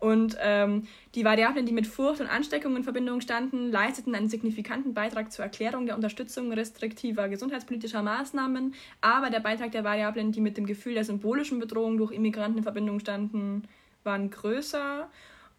[0.02, 4.96] Und ähm, die Variablen, die mit Furcht und Ansteckung in Verbindung standen, leisteten einen signifikanten
[4.96, 8.74] Beitrag zur Erklärung der Unterstützung restriktiver gesundheitspolitischer Maßnahmen.
[9.02, 12.64] Aber der Beitrag der Variablen, die mit dem Gefühl der symbolischen Bedrohung durch Immigranten in
[12.64, 13.68] Verbindung standen,
[14.04, 15.08] waren größer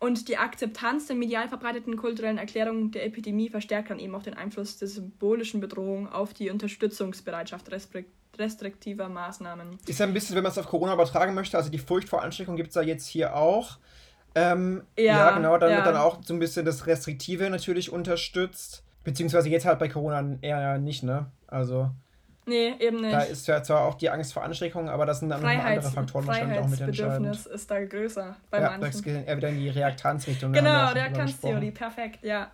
[0.02, 4.34] und die Akzeptanz der medial verbreiteten kulturellen Erklärung der Epidemie verstärkt dann eben auch den
[4.34, 7.70] Einfluss der symbolischen Bedrohung auf die Unterstützungsbereitschaft
[8.36, 9.78] restriktiver Maßnahmen.
[9.86, 12.20] Ist ja ein bisschen, wenn man es auf Corona übertragen möchte, also die Furcht vor
[12.20, 13.78] Ansteckung gibt es ja jetzt hier auch.
[14.34, 15.76] Ähm, ja, ja, genau, dann ja.
[15.76, 18.82] wird dann auch so ein bisschen das Restriktive natürlich unterstützt.
[19.04, 21.26] Beziehungsweise jetzt halt bei Corona eher nicht, ne?
[21.46, 21.90] Also.
[22.44, 23.12] Nee, eben nicht.
[23.12, 25.70] Da ist ja zwar auch die Angst vor Ansteckungen, aber das sind dann Freiheits noch
[25.70, 27.18] andere Faktoren wahrscheinlich auch mit entscheidend.
[27.18, 28.80] Bedürfnis ist da größer bei ja, manchen.
[28.80, 30.52] Das geht eher wieder in die Reaktanzrichtung.
[30.52, 32.50] Genau, Reaktanztheorie, perfekt, ja.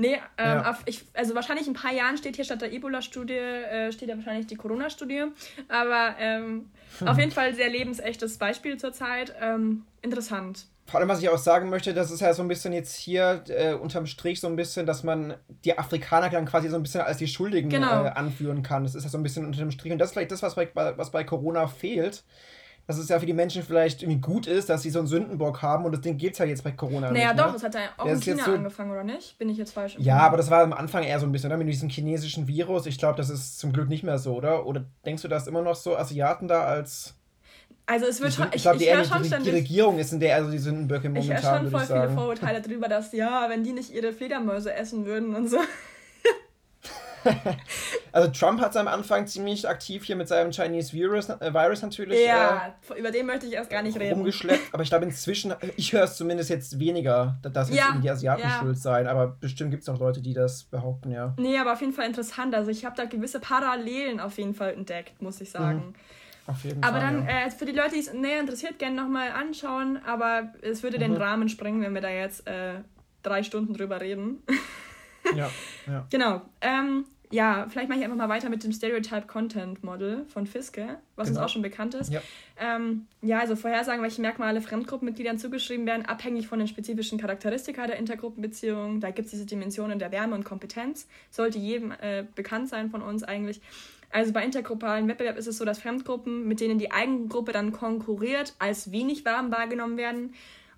[0.00, 0.70] Nee, ähm, ja.
[0.70, 4.08] auf, ich, also wahrscheinlich in ein paar Jahren steht hier statt der Ebola-Studie, äh, steht
[4.08, 5.24] ja wahrscheinlich die Corona-Studie.
[5.68, 6.70] Aber ähm,
[7.04, 9.34] auf jeden Fall sehr lebensechtes Beispiel zurzeit.
[9.40, 12.72] Ähm, interessant vor allem, was ich auch sagen möchte, das ist ja so ein bisschen
[12.72, 16.76] jetzt hier äh, unterm Strich so ein bisschen, dass man die Afrikaner dann quasi so
[16.76, 18.04] ein bisschen als die Schuldigen genau.
[18.04, 18.84] äh, anführen kann.
[18.84, 19.92] Das ist ja so ein bisschen unter dem Strich.
[19.92, 22.24] Und das ist vielleicht das, was bei, was bei Corona fehlt.
[22.86, 25.60] Dass es ja für die Menschen vielleicht irgendwie gut ist, dass sie so einen Sündenbock
[25.60, 27.44] haben und das Ding gibt es ja jetzt bei Corona naja, nicht.
[27.44, 29.36] Doch, es hat ja auch in China so, angefangen, oder nicht?
[29.36, 29.94] Bin ich jetzt falsch?
[29.98, 31.58] Ja, aber das war am Anfang eher so ein bisschen, oder?
[31.58, 32.86] Mit diesem chinesischen Virus.
[32.86, 34.64] Ich glaube, das ist zum Glück nicht mehr so, oder?
[34.64, 37.17] Oder denkst du, dass immer noch so Asiaten da als
[37.88, 40.50] also es wird schon, ich, ich glaube, die, die, die, Regierung ist in der also
[40.50, 43.94] die Sündenböcke momentan, Ich höre schon voll viele Vorurteile drüber, dass ja, wenn die nicht
[43.94, 45.56] ihre Fledermäuse essen würden und so.
[48.12, 51.80] also Trump hat es am Anfang ziemlich aktiv hier mit seinem Chinese Virus, äh, Virus
[51.80, 52.26] natürlich.
[52.26, 54.18] Ja, äh, über den möchte ich erst gar nicht reden.
[54.18, 58.10] Umgeschleppt, aber ich glaube inzwischen, ich höre es zumindest jetzt weniger, dass jetzt ja, die
[58.10, 58.58] Asiaten ja.
[58.60, 61.34] schuld seien, aber bestimmt gibt es auch Leute, die das behaupten, ja.
[61.38, 62.54] Nee, aber auf jeden Fall interessant.
[62.54, 65.78] Also ich habe da gewisse Parallelen auf jeden Fall entdeckt, muss ich sagen.
[65.78, 65.94] Mhm.
[66.48, 67.46] Auf jeden aber Fall, dann ja.
[67.46, 69.98] äh, für die Leute, die es näher interessiert, gerne nochmal anschauen.
[70.04, 71.02] Aber es würde mhm.
[71.02, 72.80] den Rahmen sprengen, wenn wir da jetzt äh,
[73.22, 74.42] drei Stunden drüber reden.
[75.36, 75.50] ja,
[75.86, 76.06] ja.
[76.10, 76.42] Genau.
[76.62, 80.98] Ähm, ja, vielleicht mache ich einfach mal weiter mit dem Stereotype Content Model von Fiske,
[81.16, 81.40] was genau.
[81.40, 82.10] uns auch schon bekannt ist.
[82.10, 82.22] Ja.
[82.58, 87.98] Ähm, ja, also Vorhersagen, welche Merkmale Fremdgruppenmitgliedern zugeschrieben werden, abhängig von den spezifischen Charakteristika der
[87.98, 89.00] Intergruppenbeziehung.
[89.00, 91.06] Da gibt es diese Dimensionen der Wärme und Kompetenz.
[91.30, 93.60] Sollte jedem äh, bekannt sein von uns eigentlich.
[94.10, 98.54] Also bei intergruppalen Wettbewerb ist es so, dass Fremdgruppen, mit denen die Eigengruppe dann konkurriert,
[98.58, 100.34] als wenig warm wahrgenommen werden.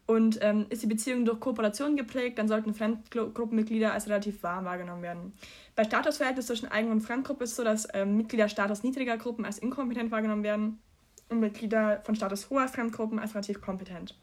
[0.06, 5.02] Und ähm, ist die Beziehung durch Kooperation geprägt, dann sollten Fremdgruppenmitglieder als relativ warm wahrgenommen
[5.02, 5.32] werden.
[5.76, 9.44] Bei Statusverhältnis zwischen Eigen- und Fremdgruppe ist es so, dass ähm, Mitglieder Status niedriger Gruppen
[9.44, 10.80] als inkompetent wahrgenommen werden
[11.28, 14.16] und Mitglieder von Status hoher Fremdgruppen als relativ kompetent.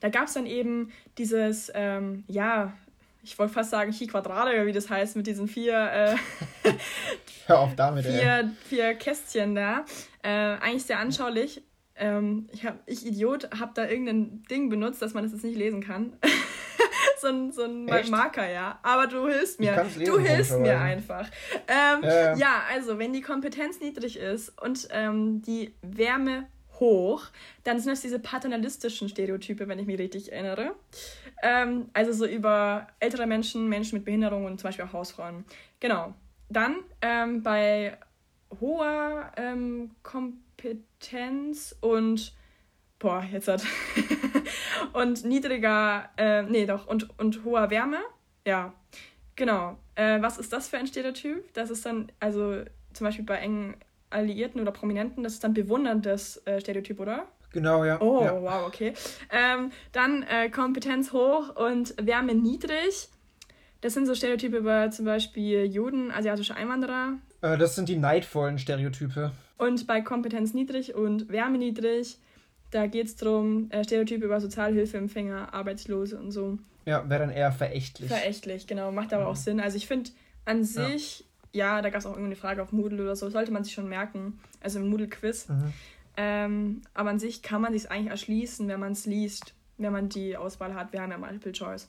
[0.00, 2.72] Da gab es dann eben dieses, ähm, ja,
[3.22, 6.16] ich wollte fast sagen Chi Quadrate, wie das heißt, mit diesen vier, äh,
[7.48, 9.86] Hör auf damit, vier, vier Kästchen da.
[10.22, 11.62] Äh, eigentlich sehr anschaulich.
[11.96, 15.56] Ähm, ich, hab, ich Idiot, habe da irgendein Ding benutzt, dass man das jetzt nicht
[15.56, 16.12] lesen kann.
[17.20, 18.78] so ein, so ein Marker, ja.
[18.82, 19.82] Aber du hilfst mir.
[19.82, 21.26] Lesen, du hilfst mir einfach.
[21.66, 22.38] Ähm, ähm.
[22.38, 26.46] Ja, also wenn die Kompetenz niedrig ist und ähm, die Wärme
[26.78, 27.24] hoch,
[27.64, 30.74] dann sind das diese paternalistischen Stereotype, wenn ich mich richtig erinnere.
[31.42, 35.44] Ähm, also so über ältere Menschen, Menschen mit Behinderung und zum Beispiel auch Hausfrauen.
[35.80, 36.14] Genau.
[36.48, 37.98] Dann ähm, bei
[38.60, 42.32] hoher ähm, Kompetenz und
[42.98, 43.64] boah, jetzt hat
[44.92, 47.98] und niedriger, äh, nee, doch, und, und hoher Wärme,
[48.46, 48.72] ja,
[49.36, 49.78] genau.
[49.94, 51.52] Äh, was ist das für ein Stereotyp?
[51.54, 53.76] Das ist dann, also zum Beispiel bei engen
[54.10, 57.26] Alliierten oder Prominenten, das ist dann bewunderndes äh, Stereotyp, oder?
[57.52, 58.00] Genau, ja.
[58.00, 58.40] Oh, ja.
[58.42, 58.92] wow, okay.
[59.30, 63.08] Ähm, dann äh, Kompetenz hoch und Wärme niedrig.
[63.80, 67.14] Das sind so Stereotype über zum Beispiel Juden, asiatische Einwanderer.
[67.42, 69.32] Äh, das sind die neidvollen Stereotype.
[69.56, 72.18] Und bei Kompetenz niedrig und Wärme niedrig,
[72.70, 76.58] da geht es darum, äh, Stereotype über Sozialhilfeempfänger, Arbeitslose und so.
[76.84, 78.08] Ja, wäre dann eher verächtlich.
[78.08, 78.90] Verächtlich, genau.
[78.92, 79.30] Macht aber mhm.
[79.30, 79.60] auch Sinn.
[79.60, 80.10] Also ich finde
[80.44, 83.52] an sich, ja, ja da gab es auch irgendeine Frage auf Moodle oder so, sollte
[83.52, 84.40] man sich schon merken.
[84.60, 85.48] Also im Moodle-Quiz.
[85.48, 85.72] Mhm.
[86.16, 90.08] Ähm, aber an sich kann man sich eigentlich erschließen, wenn man es liest, wenn man
[90.08, 90.92] die Auswahl hat.
[90.92, 91.88] Wir haben ja Multiple Choice.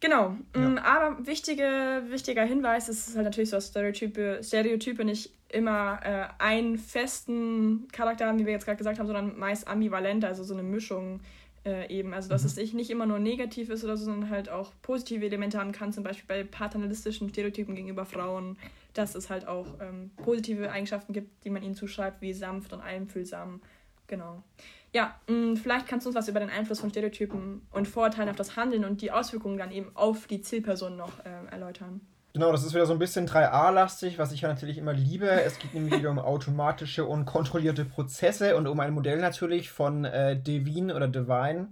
[0.00, 0.60] Genau, ja.
[0.60, 6.42] Mm, aber wichtige, wichtiger Hinweis ist halt natürlich so, dass Stereotype, Stereotype nicht immer äh,
[6.42, 10.54] einen festen Charakter haben, wie wir jetzt gerade gesagt haben, sondern meist ambivalent, also so
[10.54, 11.20] eine Mischung
[11.66, 12.14] äh, eben.
[12.14, 12.62] Also dass mhm.
[12.62, 15.92] es nicht immer nur negativ ist oder so, sondern halt auch positive Elemente haben kann,
[15.92, 18.56] zum Beispiel bei paternalistischen Stereotypen gegenüber Frauen,
[18.94, 22.80] dass es halt auch ähm, positive Eigenschaften gibt, die man ihnen zuschreibt, wie sanft und
[22.80, 23.60] einfühlsam.
[24.10, 24.42] Genau.
[24.92, 28.28] Ja, mh, mm, vielleicht kannst du uns was über den Einfluss von Stereotypen und Vorurteilen
[28.28, 32.00] auf das Handeln und die Auswirkungen dann eben auf die Zielperson noch äh, erläutern.
[32.32, 35.28] Genau, das ist wieder so ein bisschen 3a-lastig, was ich ja natürlich immer liebe.
[35.28, 40.04] Es geht nämlich wieder um automatische und kontrollierte Prozesse und um ein Modell natürlich von
[40.04, 41.68] äh, Devine oder Devine.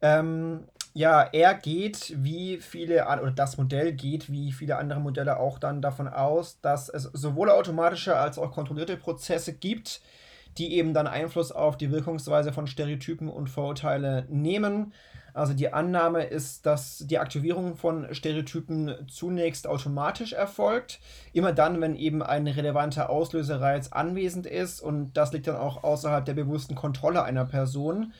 [0.00, 5.58] Ähm, ja, er geht, wie viele, oder das Modell geht, wie viele andere Modelle auch
[5.58, 10.00] dann davon aus, dass es sowohl automatische als auch kontrollierte Prozesse gibt,
[10.58, 14.92] die eben dann Einfluss auf die Wirkungsweise von Stereotypen und Vorurteile nehmen.
[15.34, 20.98] Also die Annahme ist, dass die Aktivierung von Stereotypen zunächst automatisch erfolgt,
[21.32, 26.24] immer dann, wenn eben ein relevanter Auslösereiz anwesend ist und das liegt dann auch außerhalb
[26.24, 28.12] der bewussten Kontrolle einer Person.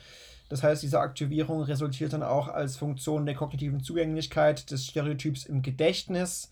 [0.47, 5.61] Das heißt, diese Aktivierung resultiert dann auch als Funktion der kognitiven Zugänglichkeit des Stereotyps im
[5.61, 6.51] Gedächtnis.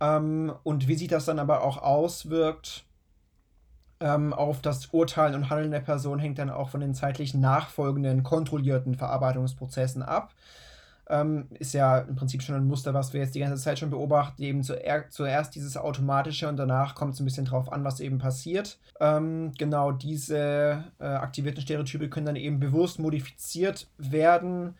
[0.00, 2.84] Ähm, und wie sich das dann aber auch auswirkt,
[4.02, 8.22] ähm, auf das Urteilen und Handeln der Person hängt dann auch von den zeitlich nachfolgenden
[8.24, 10.34] kontrollierten Verarbeitungsprozessen ab.
[11.08, 13.90] Ähm, ist ja im Prinzip schon ein Muster, was wir jetzt die ganze Zeit schon
[13.90, 14.42] beobachten.
[14.42, 18.18] Eben zuer zuerst dieses automatische und danach kommt es ein bisschen drauf an, was eben
[18.18, 18.78] passiert.
[19.00, 24.74] Ähm, genau diese äh, aktivierten Stereotype können dann eben bewusst modifiziert werden,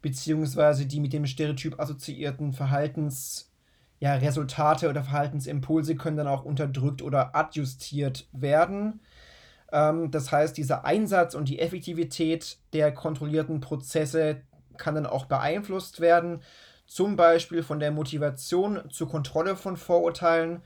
[0.00, 3.51] beziehungsweise die mit dem Stereotyp assoziierten Verhaltens-
[4.02, 8.98] ja, Resultate oder Verhaltensimpulse können dann auch unterdrückt oder adjustiert werden.
[9.70, 14.40] Ähm, das heißt, dieser Einsatz und die Effektivität der kontrollierten Prozesse
[14.76, 16.40] kann dann auch beeinflusst werden,
[16.84, 20.62] zum Beispiel von der Motivation zur Kontrolle von Vorurteilen,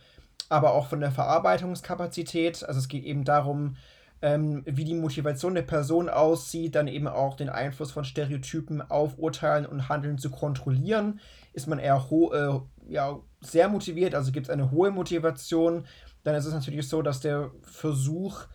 [0.48, 2.64] aber auch von der Verarbeitungskapazität.
[2.64, 3.76] Also es geht eben darum,
[4.22, 9.18] ähm, wie die Motivation der Person aussieht, dann eben auch den Einfluss von Stereotypen auf
[9.18, 11.20] Urteilen und Handeln zu kontrollieren.
[11.52, 15.84] Ist man eher äh, ja, sehr motiviert, also gibt es eine hohe Motivation,
[16.24, 18.46] dann ist es natürlich so, dass der Versuch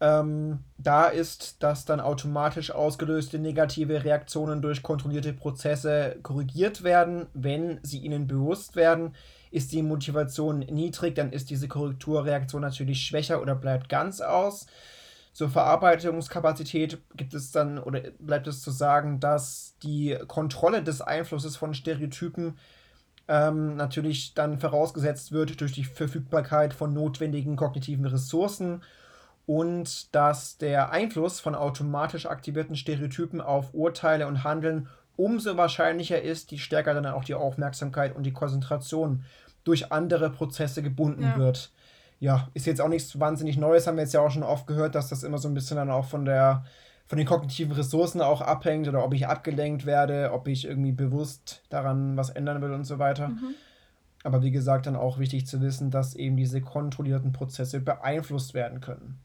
[0.00, 7.78] ähm, da ist, dass dann automatisch ausgelöste negative Reaktionen durch kontrollierte Prozesse korrigiert werden, wenn
[7.82, 9.14] sie ihnen bewusst werden.
[9.54, 14.66] Ist die Motivation niedrig, dann ist diese Korrekturreaktion natürlich schwächer oder bleibt ganz aus.
[15.32, 21.56] Zur Verarbeitungskapazität gibt es dann oder bleibt es zu sagen, dass die Kontrolle des Einflusses
[21.56, 22.58] von Stereotypen
[23.28, 28.82] ähm, natürlich dann vorausgesetzt wird durch die Verfügbarkeit von notwendigen kognitiven Ressourcen
[29.46, 36.50] und dass der Einfluss von automatisch aktivierten Stereotypen auf Urteile und Handeln umso wahrscheinlicher ist,
[36.50, 39.24] je stärker dann auch die Aufmerksamkeit und die Konzentration
[39.64, 41.36] durch andere Prozesse gebunden ja.
[41.36, 41.72] wird.
[42.20, 44.94] Ja, ist jetzt auch nichts wahnsinnig Neues, haben wir jetzt ja auch schon oft gehört,
[44.94, 46.64] dass das immer so ein bisschen dann auch von der
[47.06, 51.62] von den kognitiven Ressourcen auch abhängt oder ob ich abgelenkt werde, ob ich irgendwie bewusst
[51.68, 53.28] daran was ändern will und so weiter.
[53.28, 53.54] Mhm.
[54.22, 58.80] Aber wie gesagt, dann auch wichtig zu wissen, dass eben diese kontrollierten Prozesse beeinflusst werden
[58.80, 59.20] können.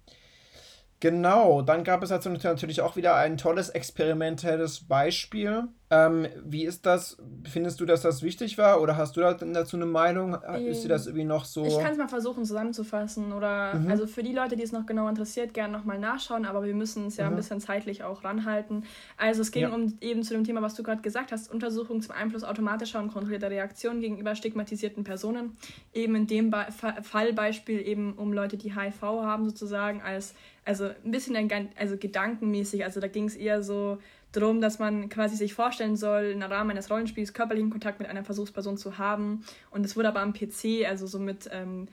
[1.01, 5.69] Genau, dann gab es also natürlich auch wieder ein tolles experimentelles Beispiel.
[5.91, 7.17] Ähm, wie ist das?
[7.45, 10.35] Findest du, dass das wichtig war oder hast du dazu eine Meinung?
[10.67, 11.65] Ist dir das irgendwie noch so?
[11.65, 13.89] Ich kann es mal versuchen zusammenzufassen oder mhm.
[13.89, 17.07] also für die Leute, die es noch genau interessiert, gerne nochmal nachschauen, aber wir müssen
[17.07, 17.33] es ja mhm.
[17.33, 18.83] ein bisschen zeitlich auch ranhalten.
[19.17, 19.73] Also es ging ja.
[19.73, 23.11] um eben zu dem Thema, was du gerade gesagt hast, Untersuchung zum Einfluss automatischer und
[23.11, 25.57] kontrollierter Reaktionen gegenüber stigmatisierten Personen.
[25.93, 26.67] Eben in dem Be
[27.01, 30.35] Fallbeispiel eben um Leute, die HIV haben sozusagen als
[30.69, 33.97] also ein bisschen ein, also gedankenmäßig, also da ging es eher so
[34.31, 38.23] darum, dass man quasi sich vorstellen soll, im Rahmen eines Rollenspiels körperlichen Kontakt mit einer
[38.23, 39.43] Versuchsperson zu haben.
[39.71, 41.87] Und es wurde aber am PC, also so mit ähm,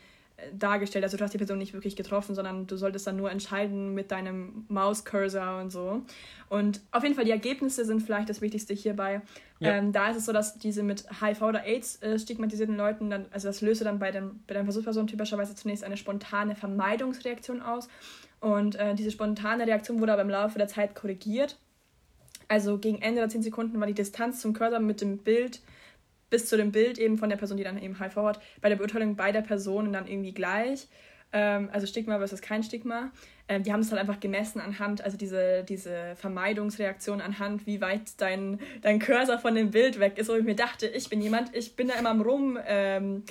[0.53, 1.05] dargestellt.
[1.05, 4.11] Also du hast die Person nicht wirklich getroffen, sondern du solltest dann nur entscheiden mit
[4.11, 6.03] deinem Mauscursor und so.
[6.51, 9.23] Und auf jeden Fall die Ergebnisse sind vielleicht das Wichtigste hierbei.
[9.59, 9.73] Ja.
[9.73, 13.25] Ähm, da ist es so, dass diese mit HIV oder AIDS äh, stigmatisierten Leuten dann,
[13.31, 17.89] also das löse dann bei, dem, bei der Versuchsperson typischerweise zunächst eine spontane Vermeidungsreaktion aus.
[18.47, 21.57] Und äh, diese spontane Reaktion wurde aber im Laufe der Zeit korrigiert.
[22.47, 25.61] Also gegen Ende der 10 Sekunden war die Distanz zum Cursor mit dem Bild
[26.31, 28.77] bis zu dem Bild eben von der Person, die dann eben HIV hat, bei der
[28.77, 30.87] Beurteilung beider Personen dann irgendwie gleich.
[31.33, 33.11] Ähm, also Stigma versus kein Stigma.
[33.49, 38.21] Ähm, die haben es halt einfach gemessen anhand, also diese, diese Vermeidungsreaktion anhand, wie weit
[38.21, 40.31] dein, dein Cursor von dem Bild weg ist.
[40.31, 42.61] Und ich mir dachte, ich bin jemand, ich bin da immer am Rum.
[42.65, 43.25] Ähm,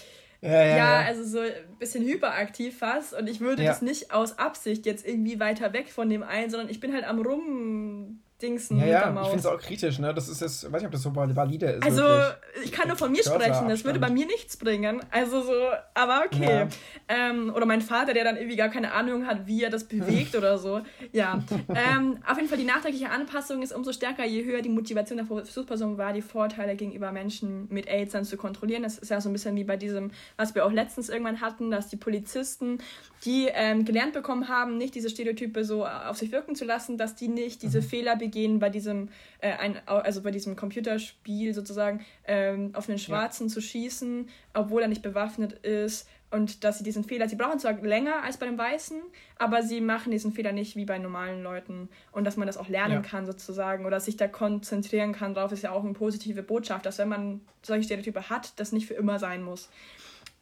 [0.46, 3.14] ja, ja, ja, also so ein bisschen hyperaktiv fast.
[3.14, 6.70] Und ich würde das nicht aus Absicht jetzt irgendwie weiter weg von dem einen, sondern
[6.70, 10.14] ich bin halt am Rum Dingsen ja, ja, ich finde es auch kritisch, ne?
[10.14, 11.84] Das ist jetzt, weiß nicht, ob das so valide ist.
[11.86, 12.66] Also, wirklich.
[12.66, 15.02] ich kann nur von mir sprechen, das würde bei mir nichts bringen.
[15.10, 15.54] Also so,
[15.94, 16.68] aber okay.
[16.68, 16.68] Ja.
[17.08, 20.36] Ähm, oder mein Vater, der dann irgendwie gar keine Ahnung hat, wie er das bewegt
[20.36, 20.82] oder so.
[21.14, 21.42] Ja.
[21.70, 25.28] ähm, auf jeden Fall, die nachträgliche Anpassung ist umso stärker, je höher die Motivation der
[25.28, 28.84] Versuchsperson war, die Vorteile gegenüber Menschen mit AIDS dann zu kontrollieren.
[28.84, 31.72] Das ist ja so ein bisschen wie bei diesem, was wir auch letztens irgendwann hatten,
[31.72, 32.80] dass die Polizisten,
[33.26, 37.16] die ähm, gelernt bekommen haben, nicht diese Stereotype so auf sich wirken zu lassen, dass
[37.16, 37.86] die nicht diese mhm.
[37.86, 39.10] Fehler begehen bei diesem,
[39.40, 43.54] äh, ein, also bei diesem Computerspiel sozusagen ähm, auf einen Schwarzen ja.
[43.54, 47.74] zu schießen, obwohl er nicht bewaffnet ist und dass sie diesen Fehler, sie brauchen zwar
[47.74, 49.02] länger als bei den Weißen,
[49.38, 52.68] aber sie machen diesen Fehler nicht wie bei normalen Leuten und dass man das auch
[52.68, 53.02] lernen ja.
[53.02, 56.98] kann sozusagen oder sich da konzentrieren kann darauf, ist ja auch eine positive Botschaft, dass
[56.98, 59.70] wenn man solche Stereotype hat, das nicht für immer sein muss.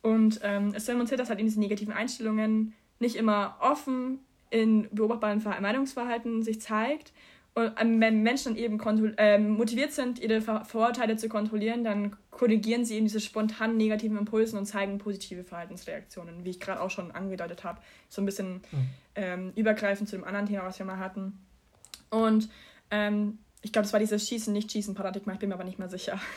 [0.03, 4.19] Und ähm, es demonstriert, dass halt in diesen negativen Einstellungen nicht immer offen
[4.51, 7.11] in beobachtbaren Meinungsverhalten sich zeigt
[7.55, 8.79] und ähm, wenn Menschen eben
[9.17, 14.57] äh, motiviert sind, ihre Vorurteile zu kontrollieren, dann korrigieren sie eben diese spontanen negativen Impulsen
[14.57, 17.79] und zeigen positive Verhaltensreaktionen, wie ich gerade auch schon angedeutet habe.
[18.09, 18.89] So ein bisschen mhm.
[19.15, 21.37] ähm, übergreifend zu dem anderen Thema, was wir mal hatten.
[22.09, 22.49] Und
[22.89, 26.19] ähm, ich glaube, das war dieses Schießen-Nicht-Schießen-Paradigma, ich bin mir aber nicht mehr sicher.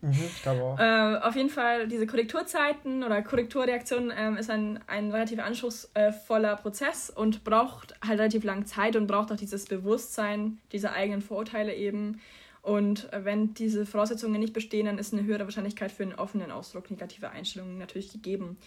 [0.00, 0.78] Mhm, ich glaube auch.
[0.80, 7.10] äh, auf jeden Fall, diese Korrekturzeiten oder Korrekturreaktionen ähm, ist ein, ein relativ anspruchsvoller Prozess
[7.10, 12.20] und braucht halt relativ lange Zeit und braucht auch dieses Bewusstsein dieser eigenen Vorurteile eben.
[12.62, 16.90] Und wenn diese Voraussetzungen nicht bestehen, dann ist eine höhere Wahrscheinlichkeit für einen offenen Ausdruck
[16.90, 18.58] negativer Einstellungen natürlich gegeben.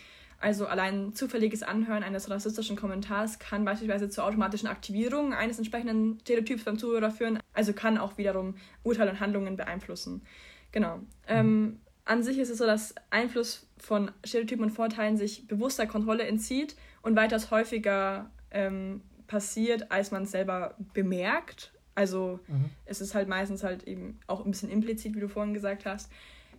[0.41, 6.63] Also allein zufälliges Anhören eines rassistischen Kommentars kann beispielsweise zur automatischen Aktivierung eines entsprechenden Stereotyps
[6.63, 10.23] beim Zuhörer führen, also kann auch wiederum Urteile und Handlungen beeinflussen.
[10.71, 10.97] Genau.
[10.97, 11.05] Mhm.
[11.27, 16.23] Ähm, an sich ist es so, dass Einfluss von Stereotypen und Vorteilen sich bewusster Kontrolle
[16.23, 21.71] entzieht und weitaus häufiger ähm, passiert, als man es selber bemerkt.
[21.93, 22.71] Also mhm.
[22.85, 26.11] es ist halt meistens halt eben auch ein bisschen implizit, wie du vorhin gesagt hast.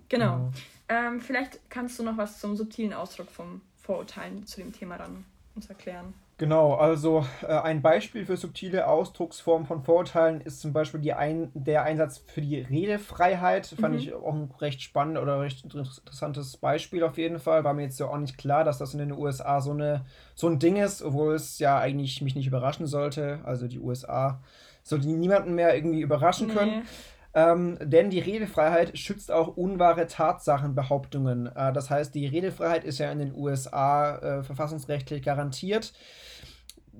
[0.08, 0.38] Genau.
[0.38, 0.52] Mhm.
[0.88, 5.24] Ähm, vielleicht kannst du noch was zum subtilen Ausdruck vom Vorurteilen zu dem Thema dann
[5.54, 6.14] uns erklären.
[6.38, 11.52] Genau, also äh, ein Beispiel für subtile Ausdrucksformen von Vorurteilen ist zum Beispiel die ein,
[11.54, 13.66] der Einsatz für die Redefreiheit.
[13.78, 14.00] Fand mhm.
[14.00, 17.62] ich auch ein recht spannendes oder recht interessantes Beispiel auf jeden Fall.
[17.62, 20.04] War mir jetzt ja auch nicht klar, dass das in den USA so, eine,
[20.34, 23.40] so ein Ding ist, obwohl es ja eigentlich mich nicht überraschen sollte.
[23.44, 24.40] Also die USA
[24.82, 26.82] sollte niemanden mehr irgendwie überraschen können.
[27.34, 31.46] Ähm, denn die Redefreiheit schützt auch unwahre Tatsachenbehauptungen.
[31.46, 35.94] Äh, das heißt, die Redefreiheit ist ja in den USA äh, verfassungsrechtlich garantiert.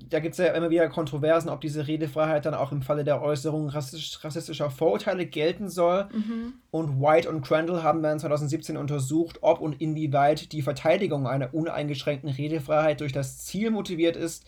[0.08, 3.20] Da gibt es ja immer wieder Kontroversen, ob diese Redefreiheit dann auch im Falle der
[3.20, 6.08] Äußerung rassistisch, rassistischer Vorurteile gelten soll.
[6.12, 6.54] Mhm.
[6.70, 12.30] Und White und Crandall haben dann 2017 untersucht, ob und inwieweit die Verteidigung einer uneingeschränkten
[12.30, 14.46] Redefreiheit durch das Ziel motiviert ist,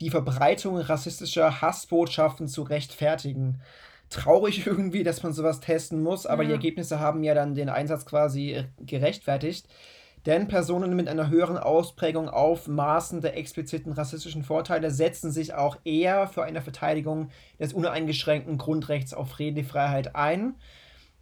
[0.00, 3.60] die Verbreitung rassistischer Hassbotschaften zu rechtfertigen
[4.10, 6.48] traurig irgendwie, dass man sowas testen muss, aber ja.
[6.48, 9.66] die Ergebnisse haben ja dann den Einsatz quasi äh, gerechtfertigt.
[10.26, 15.78] Denn Personen mit einer höheren Ausprägung auf Maßen der expliziten rassistischen Vorteile setzen sich auch
[15.84, 20.56] eher für eine Verteidigung des uneingeschränkten Grundrechts auf Redefreiheit ein.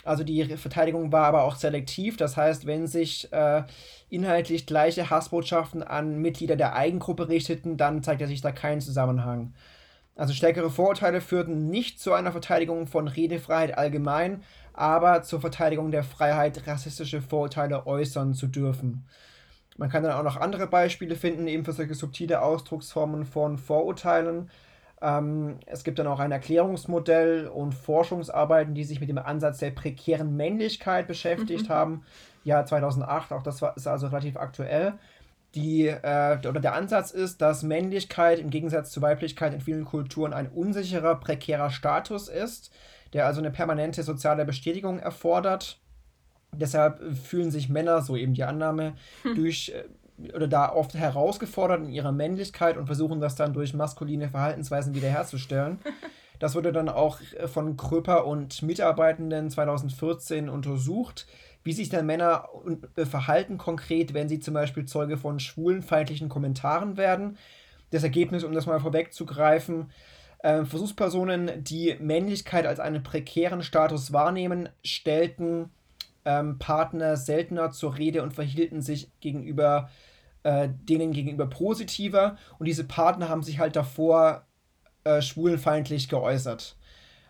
[0.04, 3.62] Also die Verteidigung war aber auch selektiv, das heißt, wenn sich äh,
[4.08, 9.52] inhaltlich gleiche Hassbotschaften an Mitglieder der Eigengruppe richteten, dann zeigt er sich da keinen Zusammenhang.
[10.18, 14.42] Also stärkere Vorurteile führten nicht zu einer Verteidigung von Redefreiheit allgemein,
[14.72, 19.06] aber zur Verteidigung der Freiheit, rassistische Vorurteile äußern zu dürfen.
[19.76, 24.50] Man kann dann auch noch andere Beispiele finden, eben für solche subtile Ausdrucksformen von Vorurteilen.
[25.00, 29.70] Ähm, es gibt dann auch ein Erklärungsmodell und Forschungsarbeiten, die sich mit dem Ansatz der
[29.70, 31.72] prekären Männlichkeit beschäftigt mhm.
[31.72, 32.02] haben.
[32.42, 34.94] Ja, 2008, auch das war, ist also relativ aktuell
[35.54, 40.32] die, äh, oder der Ansatz ist, dass Männlichkeit im Gegensatz zu Weiblichkeit in vielen Kulturen
[40.32, 42.70] ein unsicherer, prekärer Status ist,
[43.12, 45.80] der also eine permanente soziale Bestätigung erfordert.
[46.52, 49.34] Deshalb fühlen sich Männer, so eben die Annahme, hm.
[49.34, 49.84] durch äh,
[50.34, 55.78] oder da oft herausgefordert in ihrer Männlichkeit und versuchen das dann durch maskuline Verhaltensweisen wiederherzustellen.
[56.40, 61.26] Das wurde dann auch äh, von Kröper und Mitarbeitenden 2014 untersucht
[61.64, 62.48] wie sich dann Männer
[62.96, 67.36] verhalten konkret, wenn sie zum Beispiel Zeuge von schwulenfeindlichen Kommentaren werden.
[67.90, 69.90] Das Ergebnis, um das mal vorwegzugreifen,
[70.40, 75.70] äh, Versuchspersonen, die Männlichkeit als einen prekären Status wahrnehmen, stellten
[76.24, 79.88] ähm, Partner seltener zur Rede und verhielten sich gegenüber
[80.42, 82.36] äh, denen gegenüber positiver.
[82.58, 84.46] Und diese Partner haben sich halt davor
[85.04, 86.76] äh, schwulenfeindlich geäußert.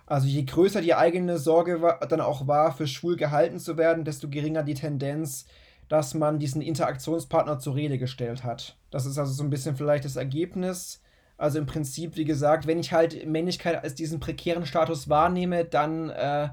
[0.09, 4.05] Also je größer die eigene Sorge war, dann auch war, für schwul gehalten zu werden,
[4.05, 5.45] desto geringer die Tendenz,
[5.91, 8.79] dass man diesen Interaktionspartner zur Rede gestellt hat.
[8.91, 11.03] Das ist also so ein bisschen vielleicht das Ergebnis.
[11.37, 16.09] Also im Prinzip, wie gesagt, wenn ich halt Männlichkeit als diesen prekären Status wahrnehme, dann
[16.09, 16.49] äh,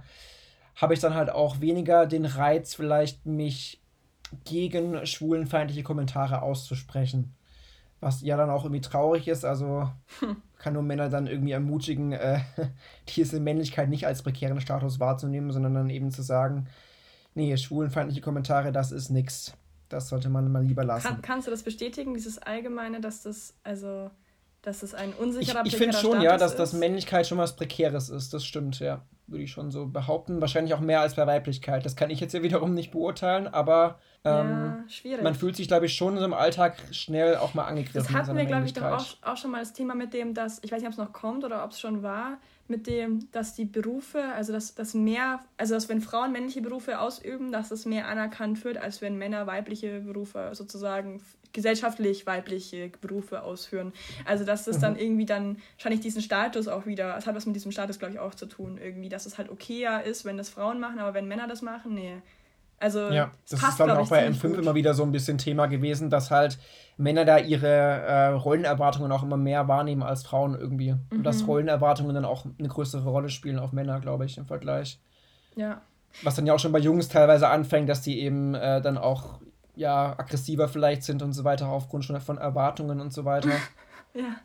[0.76, 3.82] habe ich dann halt auch weniger den Reiz, vielleicht mich
[4.44, 7.34] gegen schwulenfeindliche Kommentare auszusprechen.
[8.02, 9.46] Was ja dann auch irgendwie traurig ist.
[9.46, 9.90] Also
[10.20, 10.38] hm.
[10.58, 12.40] kann nur Männer dann irgendwie ermutigen, äh,
[13.16, 16.68] diese Männlichkeit nicht als prekären Status wahrzunehmen, sondern dann eben zu sagen,
[17.34, 19.54] nee, schwulenfeindliche Kommentare, das ist nix.
[19.90, 21.08] Das sollte man mal lieber lassen.
[21.08, 24.10] Kann, kannst du das bestätigen, dieses Allgemeine, dass das, also,
[24.62, 27.56] dass das ein unsicherer Ich, ich finde schon, Status ja, dass das Männlichkeit schon was
[27.56, 28.34] Prekäres ist.
[28.34, 30.42] Das stimmt, ja würde ich schon so behaupten.
[30.42, 31.86] Wahrscheinlich auch mehr als bei Weiblichkeit.
[31.86, 35.86] Das kann ich jetzt ja wiederum nicht beurteilen, aber ähm, ja, man fühlt sich, glaube
[35.88, 38.08] ich, schon in so im Alltag schnell auch mal angegriffen.
[38.08, 40.64] Das hatten wir, glaube ich, doch auch, auch schon mal das Thema mit dem, dass,
[40.64, 43.54] ich weiß nicht, ob es noch kommt oder ob es schon war, mit dem, dass
[43.54, 47.86] die Berufe, also dass, dass mehr, also dass wenn Frauen männliche Berufe ausüben, dass das
[47.86, 51.22] mehr anerkannt wird, als wenn Männer weibliche Berufe sozusagen
[51.56, 53.94] gesellschaftlich weibliche Berufe ausführen.
[54.26, 54.82] Also dass das mhm.
[54.82, 58.14] dann irgendwie dann wahrscheinlich diesen Status auch wieder, es hat was mit diesem Status, glaube
[58.14, 61.16] ich, auch zu tun, irgendwie, dass es halt okayer ist, wenn das Frauen machen, aber
[61.16, 62.22] wenn Männer das machen, nee.
[62.78, 64.58] Also ja, das passt, ist ich auch bei M5 gut.
[64.58, 66.60] immer wieder so ein bisschen Thema gewesen, dass halt
[66.98, 70.92] Männer da ihre äh, Rollenerwartungen auch immer mehr wahrnehmen als Frauen irgendwie.
[70.92, 71.00] Mhm.
[71.10, 71.46] Und dass mhm.
[71.46, 75.00] Rollenerwartungen dann auch eine größere Rolle spielen auf Männer, glaube ich, im Vergleich.
[75.56, 75.82] Ja.
[76.22, 79.40] Was dann ja auch schon bei Jungs teilweise anfängt, dass die eben äh, dann auch
[79.76, 83.52] ja, aggressiver vielleicht sind und so weiter, aufgrund schon von Erwartungen und so weiter.
[84.14, 84.36] ja,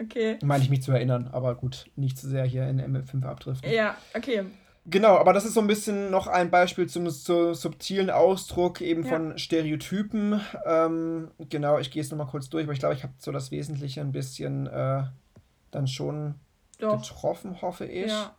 [0.00, 0.38] okay.
[0.42, 3.70] Meine ich mich zu erinnern, aber gut, nicht zu sehr hier in MF5 abdriften.
[3.70, 4.44] Ja, okay.
[4.86, 9.04] Genau, aber das ist so ein bisschen noch ein Beispiel zum so subtilen Ausdruck eben
[9.04, 9.08] ja.
[9.08, 10.40] von Stereotypen.
[10.66, 13.50] Ähm, genau, ich gehe es nochmal kurz durch, aber ich glaube, ich habe so das
[13.50, 15.04] Wesentliche ein bisschen äh,
[15.70, 16.34] dann schon
[16.78, 17.00] Doch.
[17.00, 18.10] getroffen, hoffe ich.
[18.10, 18.34] Ja.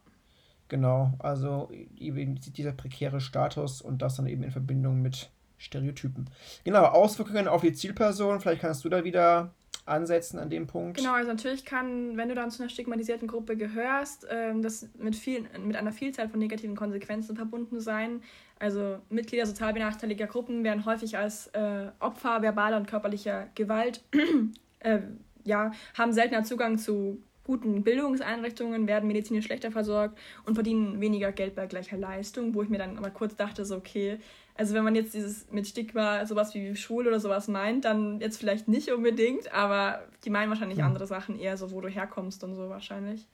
[0.67, 6.29] Genau, also eben dieser prekäre Status und das dann eben in Verbindung mit Stereotypen.
[6.63, 9.51] Genau, Auswirkungen auf die Zielperson, vielleicht kannst du da wieder
[9.85, 10.97] ansetzen an dem Punkt.
[10.97, 15.15] Genau, also natürlich kann, wenn du dann zu einer stigmatisierten Gruppe gehörst, ähm, das mit,
[15.15, 18.21] viel, mit einer Vielzahl von negativen Konsequenzen verbunden sein.
[18.57, 24.03] Also Mitglieder sozial benachteiligter Gruppen werden häufig als äh, Opfer verbaler und körperlicher Gewalt,
[24.79, 24.99] äh,
[25.43, 31.53] ja, haben seltener Zugang zu guten Bildungseinrichtungen, werden medizinisch schlechter versorgt und verdienen weniger Geld
[31.53, 34.17] bei gleicher Leistung, wo ich mir dann aber kurz dachte, so okay,
[34.57, 38.37] also wenn man jetzt dieses mit Stigma sowas wie schwul oder sowas meint, dann jetzt
[38.37, 40.85] vielleicht nicht unbedingt, aber die meinen wahrscheinlich ja.
[40.85, 43.25] andere Sachen eher so, wo du herkommst und so wahrscheinlich,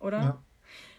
[0.00, 0.18] oder?
[0.18, 0.38] Ja.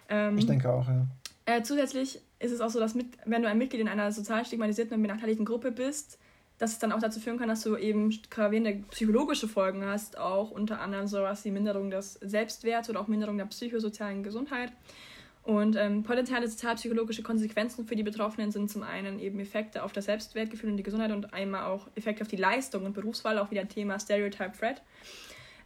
[0.10, 1.06] Ähm, ich denke auch, ja.
[1.46, 4.44] Äh, zusätzlich ist es auch so, dass mit, wenn du ein Mitglied in einer sozial
[4.46, 6.18] stigmatisierten und benachteiligten Gruppe bist,
[6.58, 10.50] dass es dann auch dazu führen kann, dass du eben gravierende psychologische Folgen hast, auch
[10.50, 14.72] unter anderem sowas wie Minderung des Selbstwerts oder auch Minderung der psychosozialen Gesundheit.
[15.48, 20.04] Und ähm, potenzielle sozialpsychologische Konsequenzen für die Betroffenen sind zum einen eben Effekte auf das
[20.04, 23.62] Selbstwertgefühl und die Gesundheit und einmal auch Effekte auf die Leistung und Berufswahl, auch wieder
[23.62, 24.82] ein Thema Stereotype Threat.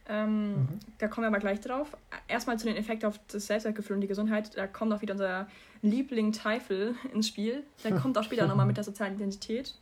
[0.08, 0.68] Ähm, mhm.
[0.98, 1.96] Da kommen wir aber gleich drauf.
[2.28, 4.56] Erstmal zu den Effekten auf das Selbstwertgefühl und die Gesundheit.
[4.56, 5.48] Da kommt auch wieder unser
[5.82, 7.64] Liebling Teufel ins Spiel.
[7.82, 9.74] Der kommt auch später nochmal mit der sozialen Identität.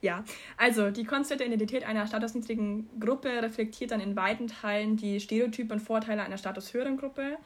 [0.00, 0.24] Ja,
[0.56, 5.78] also die konstante Identität einer statusniedrigen Gruppe reflektiert dann in weiten Teilen die Stereotype und
[5.78, 7.36] Vorteile einer statushöheren Gruppe.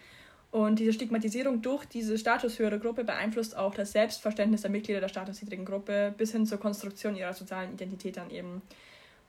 [0.51, 5.67] Und diese Stigmatisierung durch diese statushöhere Gruppe beeinflusst auch das Selbstverständnis der Mitglieder der statusniedrigen
[5.67, 8.63] Gruppe bis hin zur Konstruktion ihrer sozialen Identität dann eben.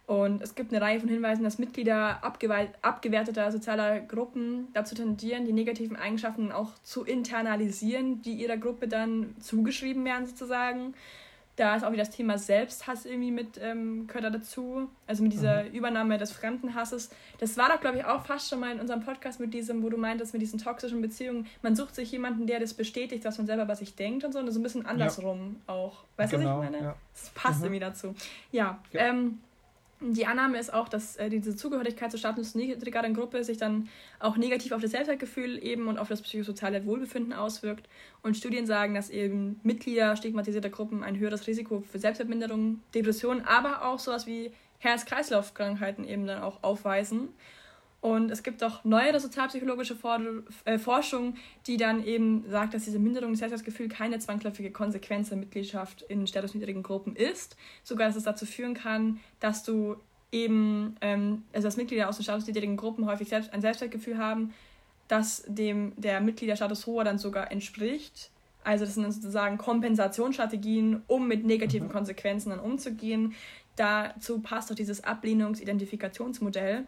[0.07, 5.53] Und es gibt eine Reihe von Hinweisen, dass Mitglieder abgewerteter sozialer Gruppen dazu tendieren, die
[5.53, 10.95] negativen Eigenschaften auch zu internalisieren, die ihrer Gruppe dann zugeschrieben werden sozusagen.
[11.59, 14.87] Da ist auch wieder das Thema Selbsthass irgendwie mit ähm, gehört da dazu.
[15.07, 15.71] Also mit dieser mhm.
[15.71, 17.09] Übernahme des Fremdenhasses.
[17.37, 19.89] Das war doch, glaube ich, auch fast schon mal in unserem Podcast mit diesem, wo
[19.89, 21.47] du meintest, mit diesen toxischen Beziehungen.
[21.61, 24.39] Man sucht sich jemanden, der das bestätigt, was man selber bei sich denkt und so.
[24.39, 25.73] Und ist ein bisschen andersrum ja.
[25.73, 26.05] auch.
[26.15, 26.91] Weißt du, genau, was ich genau, meine?
[26.91, 26.95] Ja.
[27.13, 27.65] Das passt mhm.
[27.65, 28.15] irgendwie dazu.
[28.53, 28.79] Ja.
[28.93, 29.01] ja.
[29.01, 29.39] Ähm,
[30.01, 33.89] die Annahme ist auch, dass äh, diese Zugehörigkeit zur statusniedrigeren Gruppe sich dann
[34.19, 37.89] auch negativ auf das Selbstwertgefühl eben und auf das psychosoziale Wohlbefinden auswirkt.
[38.21, 43.85] Und Studien sagen, dass eben Mitglieder stigmatisierter Gruppen ein höheres Risiko für Selbstwertminderung, Depressionen, aber
[43.85, 47.29] auch sowas wie Herz-Kreislauf-Krankheiten eben dann auch aufweisen.
[48.01, 49.97] Und es gibt auch neuere sozialpsychologische
[50.63, 51.35] äh, Forschung,
[51.67, 56.25] die dann eben sagt, dass diese Minderung des Selbstwertgefühls keine zwangsläufige Konsequenz der Mitgliedschaft in
[56.25, 57.57] statusniedrigen Gruppen ist.
[57.83, 59.97] Sogar, dass es dazu führen kann, dass du
[60.31, 64.53] eben, ähm, also dass Mitglieder aus den statusniedrigen Gruppen häufig selbst ein Selbstwertgefühl haben,
[65.09, 68.31] das dem der Mitgliederstatus hoher dann sogar entspricht.
[68.63, 71.91] Also das sind dann sozusagen Kompensationsstrategien, um mit negativen mhm.
[71.91, 73.33] Konsequenzen dann umzugehen.
[73.75, 76.85] Dazu passt auch dieses Ablehnungsidentifikationsmodell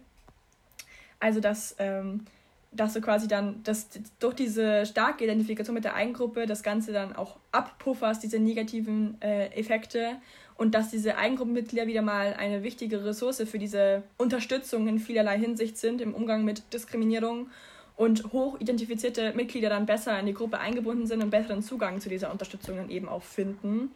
[1.22, 2.26] also, dass, ähm,
[2.72, 7.16] dass du quasi dann dass durch diese starke Identifikation mit der Eigengruppe das Ganze dann
[7.16, 10.18] auch abpufferst, diese negativen äh, Effekte
[10.58, 15.78] und dass diese Eigengruppenmitglieder wieder mal eine wichtige Ressource für diese Unterstützung in vielerlei Hinsicht
[15.78, 17.50] sind im Umgang mit Diskriminierung
[17.98, 22.10] und hoch identifizierte Mitglieder dann besser in die Gruppe eingebunden sind und besseren Zugang zu
[22.10, 23.92] dieser Unterstützung dann eben auch finden.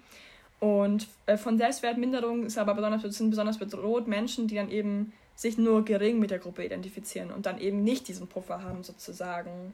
[0.59, 5.83] Und äh, von Selbstwertminderung ist aber sind besonders bedroht Menschen, die dann eben sich nur
[5.83, 9.73] gering mit der Gruppe identifizieren und dann eben nicht diesen Puffer haben sozusagen.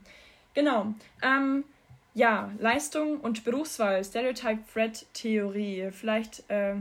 [0.54, 0.94] Genau.
[1.22, 1.64] Ähm,
[2.14, 5.90] ja, Leistung und Berufswahl, Stereotype Threat Theorie.
[5.92, 6.76] Vielleicht äh,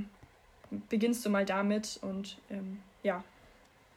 [0.88, 3.22] beginnst du mal damit und ähm, ja,